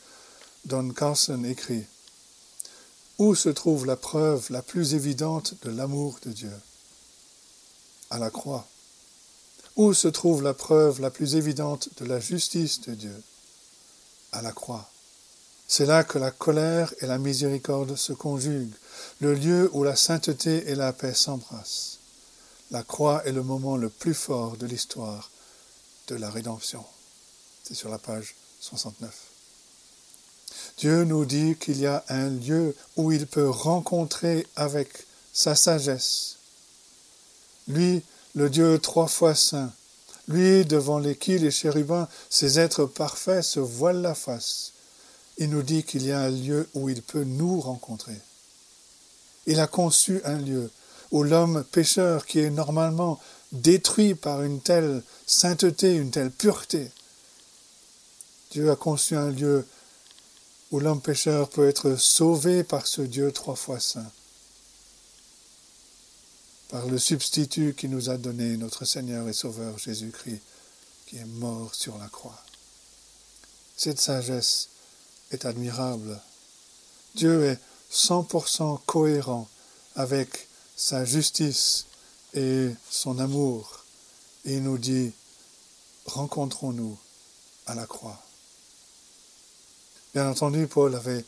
Don 0.66 0.90
Carson 0.90 1.42
écrit 1.46 1.86
Où 3.18 3.34
se 3.34 3.48
trouve 3.48 3.86
la 3.86 3.96
preuve 3.96 4.48
la 4.50 4.62
plus 4.62 4.94
évidente 4.94 5.56
de 5.64 5.72
l'amour 5.72 6.20
de 6.26 6.32
Dieu? 6.32 6.54
À 8.10 8.20
la 8.20 8.30
croix. 8.30 8.68
Où 9.78 9.94
se 9.94 10.10
trouve 10.10 10.44
la 10.44 10.54
preuve 10.54 11.00
la 11.00 11.10
plus 11.10 11.36
évidente 11.36 11.90
de 11.98 12.06
la 12.06 12.20
justice 12.20 12.82
de 12.82 12.94
Dieu? 12.94 13.24
À 14.34 14.42
la 14.42 14.52
croix. 14.52 14.90
C'est 15.68 15.86
là 15.86 16.04
que 16.04 16.20
la 16.20 16.32
colère 16.32 16.94
et 17.00 17.08
la 17.08 17.18
miséricorde 17.18 17.96
se 17.96 18.12
conjuguent, 18.12 18.76
le 19.22 19.34
lieu 19.34 19.70
où 19.74 19.84
la 19.86 19.96
sainteté 19.96 20.70
et 20.70 20.76
la 20.76 20.92
paix 20.92 21.14
s'embrassent. 21.14 22.00
La 22.70 22.84
croix 22.84 23.26
est 23.26 23.32
le 23.32 23.44
moment 23.44 23.78
le 23.78 23.90
plus 23.90 24.14
fort 24.14 24.58
de 24.58 24.68
l'histoire 24.68 25.30
de 26.08 26.16
la 26.16 26.30
rédemption. 26.30 26.84
C'est 27.64 27.76
sur 27.76 27.90
la 27.90 27.98
page 27.98 28.36
69. 28.60 29.14
Dieu 30.78 31.04
nous 31.04 31.26
dit 31.26 31.56
qu'il 31.56 31.80
y 31.80 31.88
a 31.88 32.04
un 32.10 32.30
lieu 32.30 32.76
où 32.98 33.12
il 33.12 33.28
peut 33.28 33.50
rencontrer 33.50 34.46
avec 34.56 34.90
sa 35.34 35.56
sagesse. 35.56 36.38
Lui, 37.68 38.04
le 38.36 38.50
Dieu 38.50 38.80
trois 38.80 39.08
fois 39.08 39.36
saint, 39.36 39.72
lui 40.28 40.66
devant 40.66 41.02
qui 41.14 41.38
les 41.38 41.52
chérubins, 41.52 42.08
ces 42.30 42.60
êtres 42.60 42.86
parfaits, 42.86 43.44
se 43.44 43.60
voilent 43.60 44.02
la 44.02 44.16
face. 44.16 44.74
Il 45.38 45.50
nous 45.50 45.64
dit 45.64 45.84
qu'il 45.84 46.06
y 46.06 46.12
a 46.12 46.22
un 46.22 46.30
lieu 46.30 46.70
où 46.74 46.90
il 46.90 47.02
peut 47.02 47.24
nous 47.24 47.60
rencontrer. 47.60 48.18
Il 49.46 49.60
a 49.60 49.68
conçu 49.68 50.22
un 50.24 50.38
lieu 50.38 50.72
où 51.12 51.24
l'homme 51.24 51.64
pécheur 51.72 52.26
qui 52.26 52.40
est 52.40 52.50
normalement 52.50 53.20
détruit 53.54 54.16
par 54.16 54.44
une 54.44 54.60
telle 54.60 55.02
sainteté, 55.26 55.96
une 55.96 56.12
telle 56.12 56.32
pureté, 56.32 56.92
Dieu 58.52 58.70
a 58.70 58.76
conçu 58.76 59.16
un 59.16 59.32
lieu 59.32 59.66
où 60.72 60.80
l'homme 60.80 61.02
pécheur 61.02 61.50
peut 61.50 61.68
être 61.68 61.96
sauvé 61.96 62.64
par 62.64 62.86
ce 62.88 63.02
Dieu 63.02 63.32
trois 63.32 63.56
fois 63.56 63.80
saint, 63.80 64.12
par 66.70 66.86
le 66.88 66.98
substitut 66.98 67.74
qui 67.76 67.88
nous 67.88 68.10
a 68.10 68.18
donné 68.18 68.58
notre 68.58 68.86
Seigneur 68.86 69.28
et 69.28 69.34
Sauveur 69.34 69.78
Jésus-Christ, 69.78 70.42
qui 71.08 71.18
est 71.18 71.26
mort 71.26 71.74
sur 71.74 71.98
la 71.98 72.08
croix. 72.08 72.40
Cette 73.78 74.00
sagesse 74.00 74.70
est 75.32 75.46
admirable. 75.46 76.20
Dieu 77.16 77.46
est 77.46 77.60
100% 77.92 78.82
cohérent 78.86 79.48
avec 79.96 80.48
sa 80.76 81.06
justice 81.06 81.86
et 82.34 82.70
son 82.90 83.20
amour. 83.20 83.84
Et 84.46 84.56
il 84.56 84.64
nous 84.64 84.78
dit, 84.78 85.12
rencontrons-nous 86.06 86.98
à 87.66 87.76
la 87.76 87.86
croix. 87.86 88.20
Bien 90.14 90.30
entendu, 90.30 90.68
Paul 90.68 90.96
avait 90.96 91.24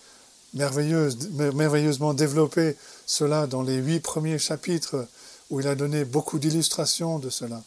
merveilleusement 0.54 2.14
développé 2.14 2.78
cela 3.06 3.48
dans 3.48 3.62
les 3.62 3.78
huit 3.78 4.00
premiers 4.00 4.40
chapitres 4.40 5.08
où 5.50 5.60
il 5.60 5.68
a 5.68 5.76
donné 5.76 6.06
beaucoup 6.06 6.40
d'illustrations 6.40 7.20
de 7.20 7.30
cela. 7.30 7.64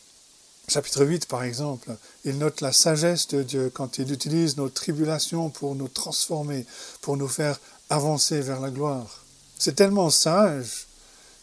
Chapitre 0.68 1.05
8, 1.05 1.27
par 1.27 1.44
exemple, 1.44 1.96
il 2.24 2.38
note 2.38 2.61
la 2.61 2.72
sagesse 2.72 3.29
de 3.29 3.42
Dieu 3.42 3.70
quand 3.72 3.98
il 3.98 4.12
utilise 4.12 4.59
nos 4.59 4.68
tribulations 4.68 5.48
pour 5.48 5.74
nous 5.74 5.88
transformer, 5.88 6.66
pour 7.01 7.16
nous 7.16 7.29
faire 7.29 7.59
avancer 7.88 8.40
vers 8.40 8.61
la 8.61 8.70
gloire. 8.70 9.24
C'est 9.59 9.74
tellement 9.74 10.11
sage 10.11 10.87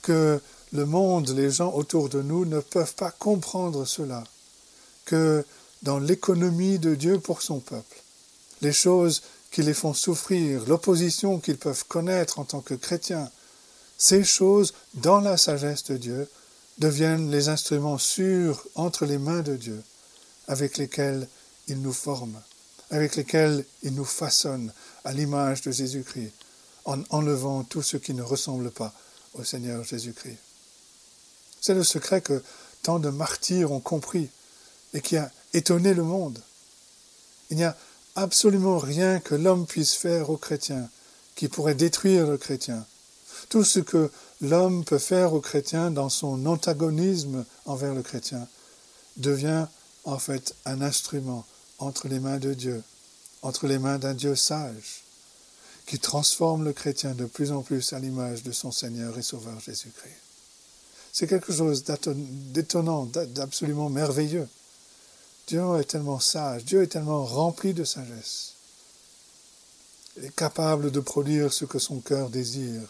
que 0.04 0.40
le 0.76 0.86
monde, 0.86 1.30
les 1.30 1.50
gens 1.50 1.74
autour 1.74 2.10
de 2.10 2.22
nous 2.22 2.46
ne 2.46 2.60
peuvent 2.60 2.96
pas 2.96 3.12
comprendre 3.12 3.86
cela, 3.86 4.24
que 5.06 5.44
dans 5.82 6.00
l'économie 6.00 6.80
de 6.80 6.96
Dieu 6.96 7.20
pour 7.20 7.42
son 7.42 7.60
peuple, 7.60 8.02
les 8.62 8.74
choses 8.74 9.24
qui 9.52 9.64
les 9.64 9.74
font 9.74 9.94
souffrir, 9.94 10.66
l'opposition 10.68 11.40
qu'ils 11.40 11.58
peuvent 11.58 11.86
connaître 11.88 12.40
en 12.40 12.44
tant 12.44 12.62
que 12.62 12.74
chrétiens, 12.74 13.30
ces 13.98 14.24
choses, 14.24 14.74
dans 14.96 15.22
la 15.22 15.38
sagesse 15.38 15.86
de 15.86 15.98
Dieu, 15.98 16.30
deviennent 16.78 17.32
les 17.32 17.48
instruments 17.48 17.98
sûrs 17.98 18.66
entre 18.76 19.06
les 19.06 19.18
mains 19.18 19.42
de 19.42 19.56
Dieu, 19.56 19.82
avec 20.48 20.78
lesquels 20.78 21.28
il 21.68 21.82
nous 21.82 21.94
forme, 21.94 22.42
avec 22.92 23.16
lesquels 23.16 23.66
il 23.84 23.96
nous 23.96 24.06
façonne 24.06 24.74
à 25.06 25.14
l'image 25.14 25.62
de 25.62 25.72
Jésus-Christ, 25.72 26.34
en 26.84 27.02
enlevant 27.10 27.64
tout 27.64 27.82
ce 27.82 27.98
qui 27.98 28.14
ne 28.14 28.22
ressemble 28.22 28.72
pas 28.72 28.94
au 29.34 29.44
Seigneur 29.44 29.84
Jésus-Christ. 29.84 30.45
C'est 31.66 31.74
le 31.74 31.84
secret 31.84 32.22
que 32.22 32.44
tant 32.84 33.00
de 33.00 33.10
martyrs 33.10 33.72
ont 33.72 33.80
compris 33.80 34.30
et 34.94 35.02
qui 35.02 35.18
a 35.18 35.32
étonné 35.52 35.96
le 35.96 36.04
monde. 36.04 36.40
Il 37.50 37.58
n'y 37.58 37.64
a 37.64 37.76
absolument 38.14 38.78
rien 38.78 39.20
que 39.20 39.34
l'homme 39.34 39.66
puisse 39.66 39.96
faire 39.96 40.30
au 40.30 40.38
chrétien 40.38 40.88
qui 41.34 41.48
pourrait 41.48 41.74
détruire 41.74 42.28
le 42.28 42.38
chrétien. 42.38 42.86
Tout 43.50 43.64
ce 43.64 43.80
que 43.80 44.12
l'homme 44.42 44.86
peut 44.86 45.00
faire 45.00 45.34
au 45.34 45.42
chrétien 45.42 45.90
dans 45.90 46.10
son 46.10 46.46
antagonisme 46.46 47.46
envers 47.66 47.96
le 47.96 48.04
chrétien 48.04 48.48
devient 49.18 49.66
en 50.04 50.20
fait 50.20 50.54
un 50.66 50.84
instrument 50.84 51.48
entre 51.80 52.08
les 52.08 52.20
mains 52.20 52.38
de 52.38 52.54
Dieu, 52.54 52.84
entre 53.42 53.66
les 53.66 53.80
mains 53.80 53.98
d'un 53.98 54.14
Dieu 54.14 54.36
sage, 54.36 55.02
qui 55.88 55.98
transforme 55.98 56.64
le 56.64 56.74
chrétien 56.74 57.16
de 57.16 57.26
plus 57.26 57.52
en 57.52 57.64
plus 57.64 57.92
à 57.92 57.98
l'image 57.98 58.44
de 58.44 58.52
son 58.52 58.72
Seigneur 58.72 59.18
et 59.18 59.24
Sauveur 59.24 59.60
Jésus-Christ. 59.60 60.25
C'est 61.16 61.28
quelque 61.28 61.54
chose 61.54 61.86
d'étonnant, 61.86 63.06
d'absolument 63.06 63.90
merveilleux. 63.90 64.50
Dieu 65.48 65.64
est 65.80 65.86
tellement 65.86 66.20
sage, 66.20 66.66
Dieu 66.66 66.84
est 66.84 66.88
tellement 66.88 67.24
rempli 67.24 67.74
de 67.74 67.86
sagesse. 67.86 68.56
Il 70.18 70.26
est 70.26 70.36
capable 70.36 70.92
de 70.92 71.00
produire 71.00 71.54
ce 71.54 71.64
que 71.64 71.80
son 71.80 72.02
cœur 72.02 72.30
désire 72.30 72.82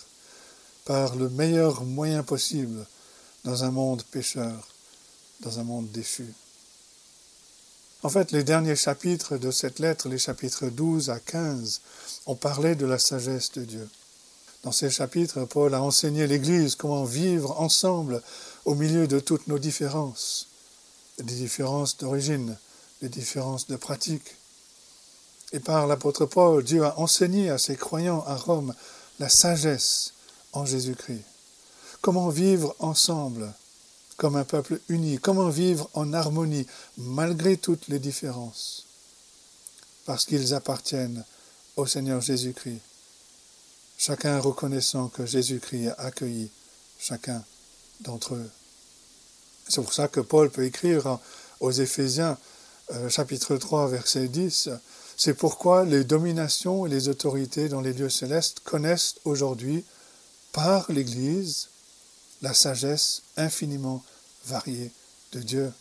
par 0.86 1.16
le 1.16 1.30
meilleur 1.30 1.84
moyen 1.84 2.24
possible 2.24 2.88
dans 3.44 3.64
un 3.64 3.70
monde 3.70 4.02
pécheur, 4.06 4.70
dans 5.42 5.60
un 5.60 5.64
monde 5.64 5.92
déchu. 5.92 6.26
En 8.02 8.10
fait, 8.10 8.32
les 8.32 8.44
derniers 8.44 8.76
chapitres 8.76 9.38
de 9.38 9.52
cette 9.52 9.78
lettre, 9.78 10.10
les 10.10 10.18
chapitres 10.18 10.70
12 10.70 11.12
à 11.12 11.20
15, 11.20 11.80
ont 12.26 12.36
parlé 12.36 12.74
de 12.74 12.88
la 12.88 12.98
sagesse 12.98 13.52
de 13.52 13.66
Dieu. 13.66 13.88
Dans 14.66 14.72
ces 14.72 14.90
chapitres, 14.90 15.46
Paul 15.46 15.76
a 15.76 15.82
enseigné 15.82 16.26
l'Église 16.26 16.76
comment 16.76 17.06
vivre 17.06 17.62
ensemble 17.62 18.24
au 18.66 18.74
milieu 18.74 19.08
de 19.08 19.20
toutes 19.20 19.48
nos 19.48 19.60
différences 19.60 20.48
des 21.20 21.36
différences 21.36 21.98
d'origine, 21.98 22.58
des 23.02 23.10
différences 23.10 23.68
de 23.68 23.76
pratique. 23.76 24.36
Et 25.54 25.60
par 25.60 25.88
l'apôtre 25.88 26.26
Paul, 26.26 26.64
Dieu 26.64 26.84
a 26.84 27.00
enseigné 27.00 27.50
à 27.50 27.60
ses 27.60 27.76
croyants 27.76 28.24
à 28.26 28.36
Rome 28.36 28.74
la 29.20 29.30
sagesse 29.30 30.14
en 30.52 30.66
Jésus-Christ. 30.66 31.24
Comment 32.02 32.30
vivre 32.30 32.76
ensemble 32.80 33.54
comme 34.18 34.36
un 34.36 34.46
peuple 34.46 34.82
uni, 34.90 35.20
comment 35.20 35.50
vivre 35.50 35.90
en 35.94 36.12
harmonie 36.12 36.66
malgré 36.98 37.56
toutes 37.56 37.88
les 37.88 38.00
différences, 38.00 38.88
parce 40.06 40.26
qu'ils 40.26 40.54
appartiennent 40.54 41.24
au 41.76 41.86
Seigneur 41.86 42.20
Jésus-Christ, 42.20 42.82
chacun 43.98 44.40
reconnaissant 44.40 45.08
que 45.08 45.26
Jésus-Christ 45.26 45.90
a 45.90 46.06
accueilli 46.06 46.50
chacun 47.00 47.44
d'entre 48.02 48.36
eux. 48.36 48.50
C'est 49.68 49.82
pour 49.82 49.94
ça 49.94 50.08
que 50.08 50.20
Paul 50.20 50.50
peut 50.50 50.66
écrire 50.66 51.20
aux 51.60 51.72
Éphésiens 51.72 52.38
euh, 52.92 53.10
chapitre 53.10 53.58
3 53.58 53.88
verset 53.88 54.28
10, 54.28 54.70
c'est 55.18 55.34
pourquoi 55.34 55.86
les 55.86 56.04
dominations 56.04 56.86
et 56.86 56.90
les 56.90 57.08
autorités 57.08 57.68
dans 57.68 57.82
les 57.82 57.94
lieux 57.94 58.10
célestes 58.10 58.60
connaissent 58.60 59.16
aujourd'hui 59.24 59.84
par 60.52 60.92
l'Église 60.92 61.70
la 62.42 62.54
sagesse 62.54 63.24
infiniment 63.38 64.04
variée 64.46 64.92
de 65.32 65.40
Dieu. 65.40 65.74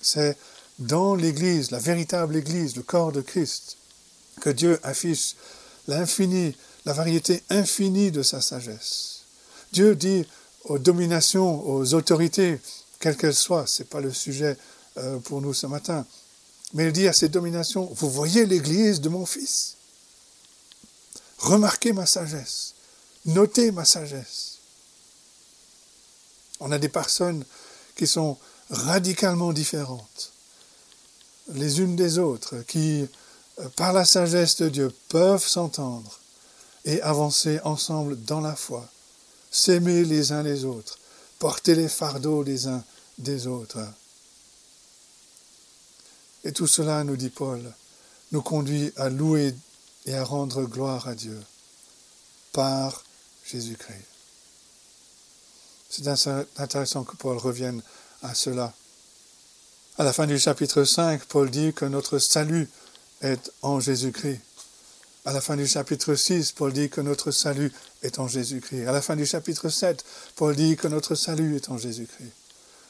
C'est 0.00 0.38
dans 0.78 1.14
l'Église, 1.14 1.70
la 1.70 1.80
véritable 1.80 2.36
Église, 2.36 2.76
le 2.76 2.82
corps 2.82 3.12
de 3.12 3.20
Christ, 3.20 3.76
que 4.40 4.48
Dieu 4.48 4.78
affiche 4.84 5.34
l'infini, 5.86 6.56
la 6.88 6.94
variété 6.94 7.42
infinie 7.50 8.10
de 8.10 8.22
sa 8.22 8.40
sagesse. 8.40 9.24
Dieu 9.72 9.94
dit 9.94 10.26
aux 10.64 10.78
dominations, 10.78 11.68
aux 11.68 11.92
autorités, 11.92 12.58
quelles 12.98 13.18
qu'elles 13.18 13.34
soient, 13.34 13.66
ce 13.66 13.82
n'est 13.82 13.88
pas 13.90 14.00
le 14.00 14.10
sujet 14.10 14.56
euh, 14.96 15.18
pour 15.18 15.42
nous 15.42 15.52
ce 15.52 15.66
matin, 15.66 16.06
mais 16.72 16.86
il 16.86 16.92
dit 16.94 17.06
à 17.06 17.12
ces 17.12 17.28
dominations, 17.28 17.92
vous 17.94 18.08
voyez 18.08 18.46
l'Église 18.46 19.02
de 19.02 19.10
mon 19.10 19.26
Fils? 19.26 19.76
Remarquez 21.36 21.92
ma 21.92 22.06
sagesse, 22.06 22.72
notez 23.26 23.70
ma 23.70 23.84
sagesse. 23.84 24.56
On 26.58 26.72
a 26.72 26.78
des 26.78 26.88
personnes 26.88 27.44
qui 27.96 28.06
sont 28.06 28.38
radicalement 28.70 29.52
différentes 29.52 30.32
les 31.52 31.80
unes 31.80 31.96
des 31.96 32.18
autres, 32.18 32.64
qui, 32.66 33.06
euh, 33.58 33.68
par 33.76 33.92
la 33.92 34.06
sagesse 34.06 34.56
de 34.56 34.70
Dieu, 34.70 34.90
peuvent 35.10 35.46
s'entendre 35.46 36.18
et 36.88 37.02
avancer 37.02 37.60
ensemble 37.64 38.18
dans 38.24 38.40
la 38.40 38.56
foi, 38.56 38.88
s'aimer 39.50 40.04
les 40.04 40.32
uns 40.32 40.42
les 40.42 40.64
autres, 40.64 40.98
porter 41.38 41.74
les 41.74 41.88
fardeaux 41.88 42.42
les 42.42 42.66
uns 42.66 42.82
des 43.18 43.46
autres. 43.46 43.78
Et 46.44 46.52
tout 46.52 46.66
cela, 46.66 47.04
nous 47.04 47.16
dit 47.16 47.28
Paul, 47.28 47.60
nous 48.32 48.40
conduit 48.40 48.90
à 48.96 49.10
louer 49.10 49.54
et 50.06 50.14
à 50.14 50.24
rendre 50.24 50.64
gloire 50.64 51.06
à 51.06 51.14
Dieu 51.14 51.38
par 52.52 53.04
Jésus-Christ. 53.44 54.06
C'est 55.90 56.08
intéressant 56.56 57.04
que 57.04 57.16
Paul 57.16 57.36
revienne 57.36 57.82
à 58.22 58.34
cela. 58.34 58.72
À 59.98 60.04
la 60.04 60.14
fin 60.14 60.26
du 60.26 60.38
chapitre 60.38 60.84
5, 60.84 61.24
Paul 61.26 61.50
dit 61.50 61.74
que 61.74 61.84
notre 61.84 62.18
salut 62.18 62.70
est 63.20 63.52
en 63.60 63.78
Jésus-Christ. 63.78 64.40
À 65.28 65.32
la 65.34 65.42
fin 65.42 65.56
du 65.56 65.66
chapitre 65.66 66.14
6, 66.14 66.52
Paul 66.52 66.72
dit 66.72 66.88
que 66.88 67.02
notre 67.02 67.32
salut 67.32 67.70
est 68.02 68.18
en 68.18 68.28
Jésus-Christ. 68.28 68.86
À 68.86 68.92
la 68.92 69.02
fin 69.02 69.14
du 69.14 69.26
chapitre 69.26 69.68
7, 69.68 70.02
Paul 70.36 70.56
dit 70.56 70.78
que 70.78 70.88
notre 70.88 71.14
salut 71.16 71.54
est 71.54 71.68
en 71.68 71.76
Jésus-Christ. 71.76 72.32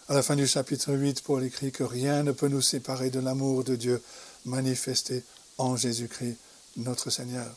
À 0.08 0.14
la 0.14 0.22
fin 0.22 0.36
du 0.36 0.46
chapitre 0.46 0.92
8, 0.92 1.22
Paul 1.22 1.42
écrit 1.42 1.72
que 1.72 1.82
rien 1.82 2.22
ne 2.22 2.30
peut 2.30 2.46
nous 2.46 2.62
séparer 2.62 3.10
de 3.10 3.18
l'amour 3.18 3.64
de 3.64 3.74
Dieu 3.74 4.00
manifesté 4.44 5.24
en 5.56 5.74
Jésus-Christ, 5.74 6.36
notre 6.76 7.10
Seigneur. 7.10 7.52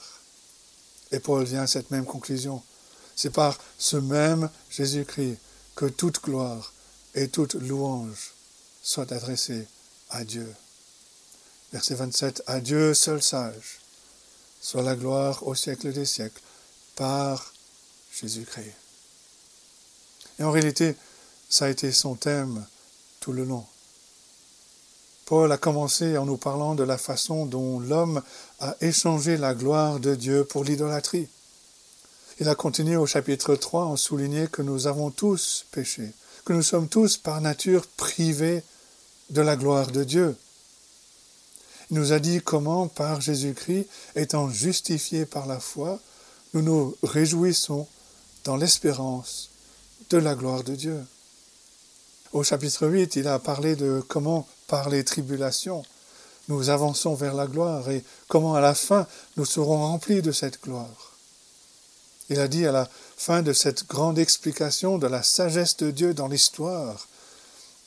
Et 1.12 1.20
Paul 1.20 1.44
vient 1.44 1.62
à 1.62 1.68
cette 1.68 1.92
même 1.92 2.06
conclusion. 2.06 2.64
C'est 3.16 3.30
par 3.30 3.60
ce 3.78 3.98
même 3.98 4.50
Jésus-Christ 4.72 5.38
que 5.76 5.86
toute 5.86 6.24
gloire 6.24 6.74
et 7.14 7.28
toute 7.28 7.54
louange 7.54 8.34
soit 8.82 9.12
adressée 9.12 9.68
à 10.10 10.24
Dieu. 10.24 10.52
Verset 11.72 11.94
27. 11.94 12.42
À 12.48 12.60
Dieu 12.62 12.96
seul 12.96 13.22
sage, 13.22 13.81
soit 14.62 14.84
la 14.84 14.96
gloire 14.96 15.46
au 15.48 15.56
siècle 15.56 15.92
des 15.92 16.06
siècles, 16.06 16.42
par 16.96 17.54
Jésus-Christ. 18.14 18.76
Et 20.40 20.44
en 20.44 20.52
réalité, 20.52 20.96
ça 21.50 21.66
a 21.66 21.70
été 21.70 21.92
son 21.92 22.16
thème 22.16 22.66
tout 23.20 23.34
le 23.34 23.44
long. 23.44 23.66
Paul 25.26 25.52
a 25.52 25.58
commencé 25.58 26.18
en 26.18 26.26
nous 26.26 26.38
parlant 26.38 26.76
de 26.76 26.84
la 26.84 26.98
façon 26.98 27.46
dont 27.46 27.80
l'homme 27.80 28.22
a 28.60 28.76
échangé 28.82 29.38
la 29.38 29.54
gloire 29.54 30.00
de 30.00 30.14
Dieu 30.14 30.44
pour 30.44 30.64
l'idolâtrie. 30.64 31.28
Il 32.40 32.50
a 32.50 32.56
continué 32.56 32.98
au 32.98 33.06
chapitre 33.06 33.56
3 33.56 33.86
en 33.86 33.96
soulignant 33.96 34.48
que 34.48 34.62
nous 34.62 34.88
avons 34.88 35.12
tous 35.12 35.66
péché, 35.72 36.12
que 36.44 36.54
nous 36.54 36.64
sommes 36.64 36.88
tous 36.88 37.18
par 37.18 37.40
nature 37.40 37.88
privés 37.88 38.64
de 39.30 39.42
la 39.42 39.56
gloire 39.56 39.92
de 39.92 40.04
Dieu. 40.04 40.36
Nous 41.92 42.14
a 42.14 42.20
dit 42.20 42.42
comment, 42.42 42.88
par 42.88 43.22
Jésus-Christ, 43.22 43.88
étant 44.16 44.50
justifiés 44.50 45.26
par 45.26 45.46
la 45.46 45.60
foi, 45.60 46.00
nous 46.54 46.62
nous 46.62 46.98
réjouissons 47.04 47.88
dans 48.44 48.56
l'espérance 48.56 49.50
de 50.10 50.18
la 50.18 50.36
gloire 50.36 50.64
de 50.64 50.76
Dieu. 50.76 51.04
Au 52.34 52.44
chapitre 52.44 52.88
8, 52.88 53.18
il 53.18 53.28
a 53.28 53.40
parlé 53.40 53.76
de 53.76 54.04
comment, 54.08 54.48
par 54.68 54.90
les 54.90 55.04
tribulations, 55.04 55.84
nous 56.48 56.70
avançons 56.70 57.14
vers 57.14 57.34
la 57.34 57.46
gloire 57.46 57.90
et 57.90 58.04
comment 58.28 58.56
à 58.56 58.62
la 58.62 58.74
fin 58.74 59.06
nous 59.38 59.46
serons 59.46 59.80
remplis 59.80 60.22
de 60.22 60.32
cette 60.32 60.62
gloire. 60.64 61.12
Il 62.30 62.40
a 62.40 62.48
dit 62.48 62.66
à 62.66 62.72
la 62.72 62.90
fin 63.18 63.42
de 63.42 63.54
cette 63.54 63.88
grande 63.88 64.18
explication 64.18 64.98
de 64.98 65.08
la 65.08 65.24
sagesse 65.24 65.78
de 65.78 65.92
Dieu 65.92 66.14
dans 66.14 66.28
l'histoire, 66.30 67.08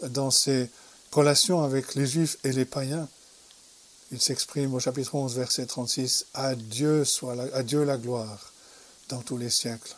dans 0.03 0.31
ses 0.31 0.69
relation 1.15 1.63
avec 1.63 1.95
les 1.95 2.07
Juifs 2.07 2.37
et 2.45 2.53
les 2.53 2.65
païens, 2.65 3.09
il 4.13 4.21
s'exprime 4.21 4.75
au 4.75 4.81
chapitre 4.81 5.15
11, 5.15 5.37
verset 5.37 5.67
36, 5.67 6.27
à 6.35 6.55
Dieu, 6.55 7.05
soit 7.05 7.35
la, 7.35 7.47
la 7.47 7.97
gloire 7.97 8.53
dans 9.09 9.23
tous 9.23 9.37
les 9.37 9.51
siècles. 9.51 9.97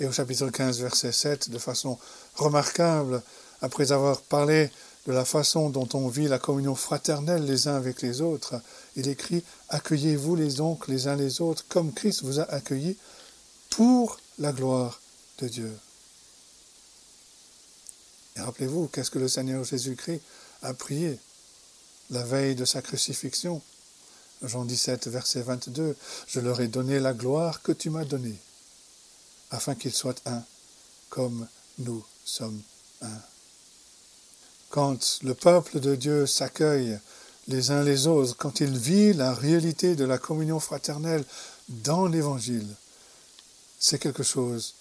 Et 0.00 0.06
au 0.06 0.12
chapitre 0.12 0.48
15, 0.48 0.80
verset 0.80 1.12
7, 1.12 1.50
de 1.50 1.58
façon 1.58 1.98
remarquable, 2.34 3.22
après 3.60 3.92
avoir 3.92 4.20
parlé 4.20 4.70
de 5.06 5.12
la 5.12 5.24
façon 5.24 5.70
dont 5.70 5.88
on 5.94 6.08
vit 6.08 6.28
la 6.28 6.38
communion 6.38 6.74
fraternelle 6.74 7.44
les 7.44 7.66
uns 7.66 7.76
avec 7.76 8.02
les 8.02 8.20
autres, 8.20 8.60
il 8.94 9.08
écrit 9.08 9.42
Accueillez-vous 9.70 10.36
les 10.36 10.60
oncles 10.60 10.90
les 10.90 11.08
uns 11.08 11.16
les 11.16 11.40
autres 11.40 11.64
comme 11.68 11.92
Christ 11.92 12.22
vous 12.22 12.40
a 12.40 12.44
accueillis 12.44 12.96
pour 13.70 14.18
la 14.38 14.52
gloire 14.52 15.00
de 15.38 15.48
Dieu. 15.48 15.72
Et 18.36 18.40
rappelez-vous, 18.40 18.88
qu'est-ce 18.88 19.10
que 19.10 19.18
le 19.18 19.28
Seigneur 19.28 19.64
Jésus-Christ 19.64 20.20
a 20.62 20.74
prié 20.74 21.18
la 22.10 22.22
veille 22.22 22.54
de 22.54 22.64
sa 22.64 22.82
crucifixion 22.82 23.62
Jean 24.42 24.64
17, 24.64 25.08
verset 25.08 25.42
22, 25.42 25.96
Je 26.26 26.40
leur 26.40 26.60
ai 26.60 26.68
donné 26.68 27.00
la 27.00 27.12
gloire 27.12 27.62
que 27.62 27.72
tu 27.72 27.90
m'as 27.90 28.04
donnée, 28.04 28.38
afin 29.50 29.74
qu'ils 29.74 29.92
soient 29.92 30.14
un, 30.26 30.42
comme 31.08 31.48
nous 31.78 32.04
sommes 32.24 32.60
un. 33.02 33.20
Quand 34.70 35.18
le 35.22 35.34
peuple 35.34 35.80
de 35.80 35.96
Dieu 35.96 36.26
s'accueille 36.26 36.98
les 37.48 37.70
uns 37.70 37.82
les 37.82 38.06
autres, 38.06 38.36
quand 38.36 38.60
il 38.60 38.78
vit 38.78 39.12
la 39.12 39.32
réalité 39.32 39.96
de 39.96 40.04
la 40.04 40.18
communion 40.18 40.60
fraternelle 40.60 41.24
dans 41.68 42.06
l'Évangile, 42.06 42.68
c'est 43.80 43.98
quelque 43.98 44.22
chose 44.22 44.74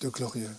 de 0.00 0.08
glorieux. 0.08 0.54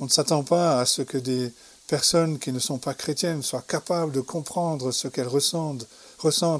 On 0.00 0.04
ne 0.04 0.10
s'attend 0.10 0.42
pas 0.42 0.80
à 0.80 0.86
ce 0.86 1.02
que 1.02 1.18
des 1.18 1.52
personnes 1.88 2.38
qui 2.38 2.52
ne 2.52 2.58
sont 2.60 2.78
pas 2.78 2.94
chrétiennes 2.94 3.42
soient 3.42 3.64
capables 3.66 4.12
de 4.12 4.20
comprendre 4.20 4.92
ce 4.92 5.08
qu'elles 5.08 5.26
ressentent, 5.26 5.86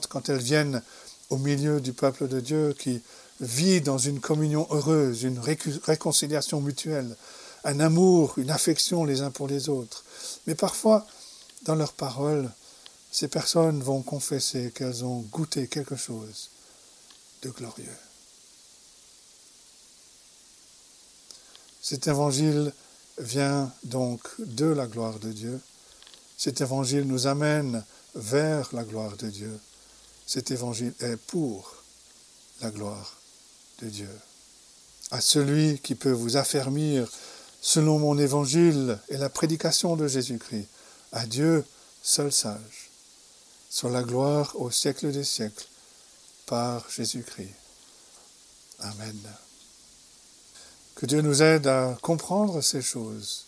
quand 0.09 0.29
elles 0.29 0.43
viennent 0.43 0.83
au 1.31 1.37
milieu 1.37 1.81
du 1.81 1.93
peuple 1.93 2.27
de 2.27 2.41
Dieu 2.41 2.75
qui 2.77 3.03
vit 3.41 3.81
dans 3.81 3.99
une 3.99 4.21
communion 4.21 4.67
heureuse, 4.71 5.23
une 5.23 5.39
réconciliation 5.39 6.61
mutuelle, 6.61 7.15
un 7.65 7.79
amour, 7.79 8.35
une 8.39 8.51
affection 8.51 9.05
les 9.05 9.21
uns 9.21 9.31
pour 9.31 9.47
les 9.47 9.69
autres. 9.69 10.03
Mais 10.47 10.55
parfois, 10.55 11.07
dans 11.63 11.75
leurs 11.75 11.93
paroles, 11.93 12.51
ces 13.13 13.29
personnes 13.29 13.83
vont 13.83 14.03
confesser 14.03 14.73
qu'elles 14.75 15.05
ont 15.05 15.21
goûté 15.31 15.69
quelque 15.69 15.97
chose 15.97 16.51
de 17.43 17.51
glorieux. 17.51 17.87
Cet 21.83 22.09
évangile 22.09 22.73
vient 23.21 23.73
donc 23.85 24.21
de 24.39 24.67
la 24.67 24.87
gloire 24.87 25.19
de 25.19 25.33
Dieu. 25.33 25.61
Cet 26.37 26.61
évangile 26.61 27.05
nous 27.05 27.27
amène 27.27 27.85
vers 28.15 28.69
la 28.73 28.85
gloire 28.85 29.17
de 29.17 29.29
Dieu. 29.29 29.59
Cet 30.27 30.51
évangile 30.51 30.95
est 31.01 31.17
pour 31.17 31.83
la 32.61 32.71
gloire 32.71 33.17
de 33.83 33.89
Dieu. 33.89 34.11
À 35.11 35.21
celui 35.21 35.79
qui 35.79 35.95
peut 35.95 36.13
vous 36.13 36.37
affermir 36.37 37.11
selon 37.61 37.99
mon 37.99 38.19
évangile 38.19 38.99
et 39.09 39.17
la 39.17 39.31
prédication 39.31 39.97
de 39.97 40.07
Jésus-Christ, 40.07 40.69
à 41.13 41.27
Dieu 41.27 41.65
seul 42.03 42.33
sage, 42.33 42.91
sur 43.71 43.89
la 43.89 44.03
gloire 44.03 44.55
au 44.57 44.71
siècle 44.71 45.11
des 45.13 45.25
siècles, 45.25 45.67
par 46.47 46.89
Jésus-Christ. 46.89 47.55
Amen. 48.81 49.48
Que 50.99 51.07
Dieu 51.07 51.21
nous 51.21 51.45
aide 51.45 51.69
à 51.69 51.97
comprendre 52.03 52.61
ces 52.61 52.83
choses 52.83 53.47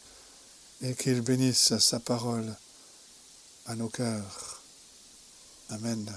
et 0.82 0.94
qu'il 0.94 1.20
bénisse 1.20 1.76
sa 1.78 1.98
parole 1.98 2.54
à 3.66 3.74
nos 3.74 3.88
cœurs. 3.88 4.62
Amen. 5.70 6.08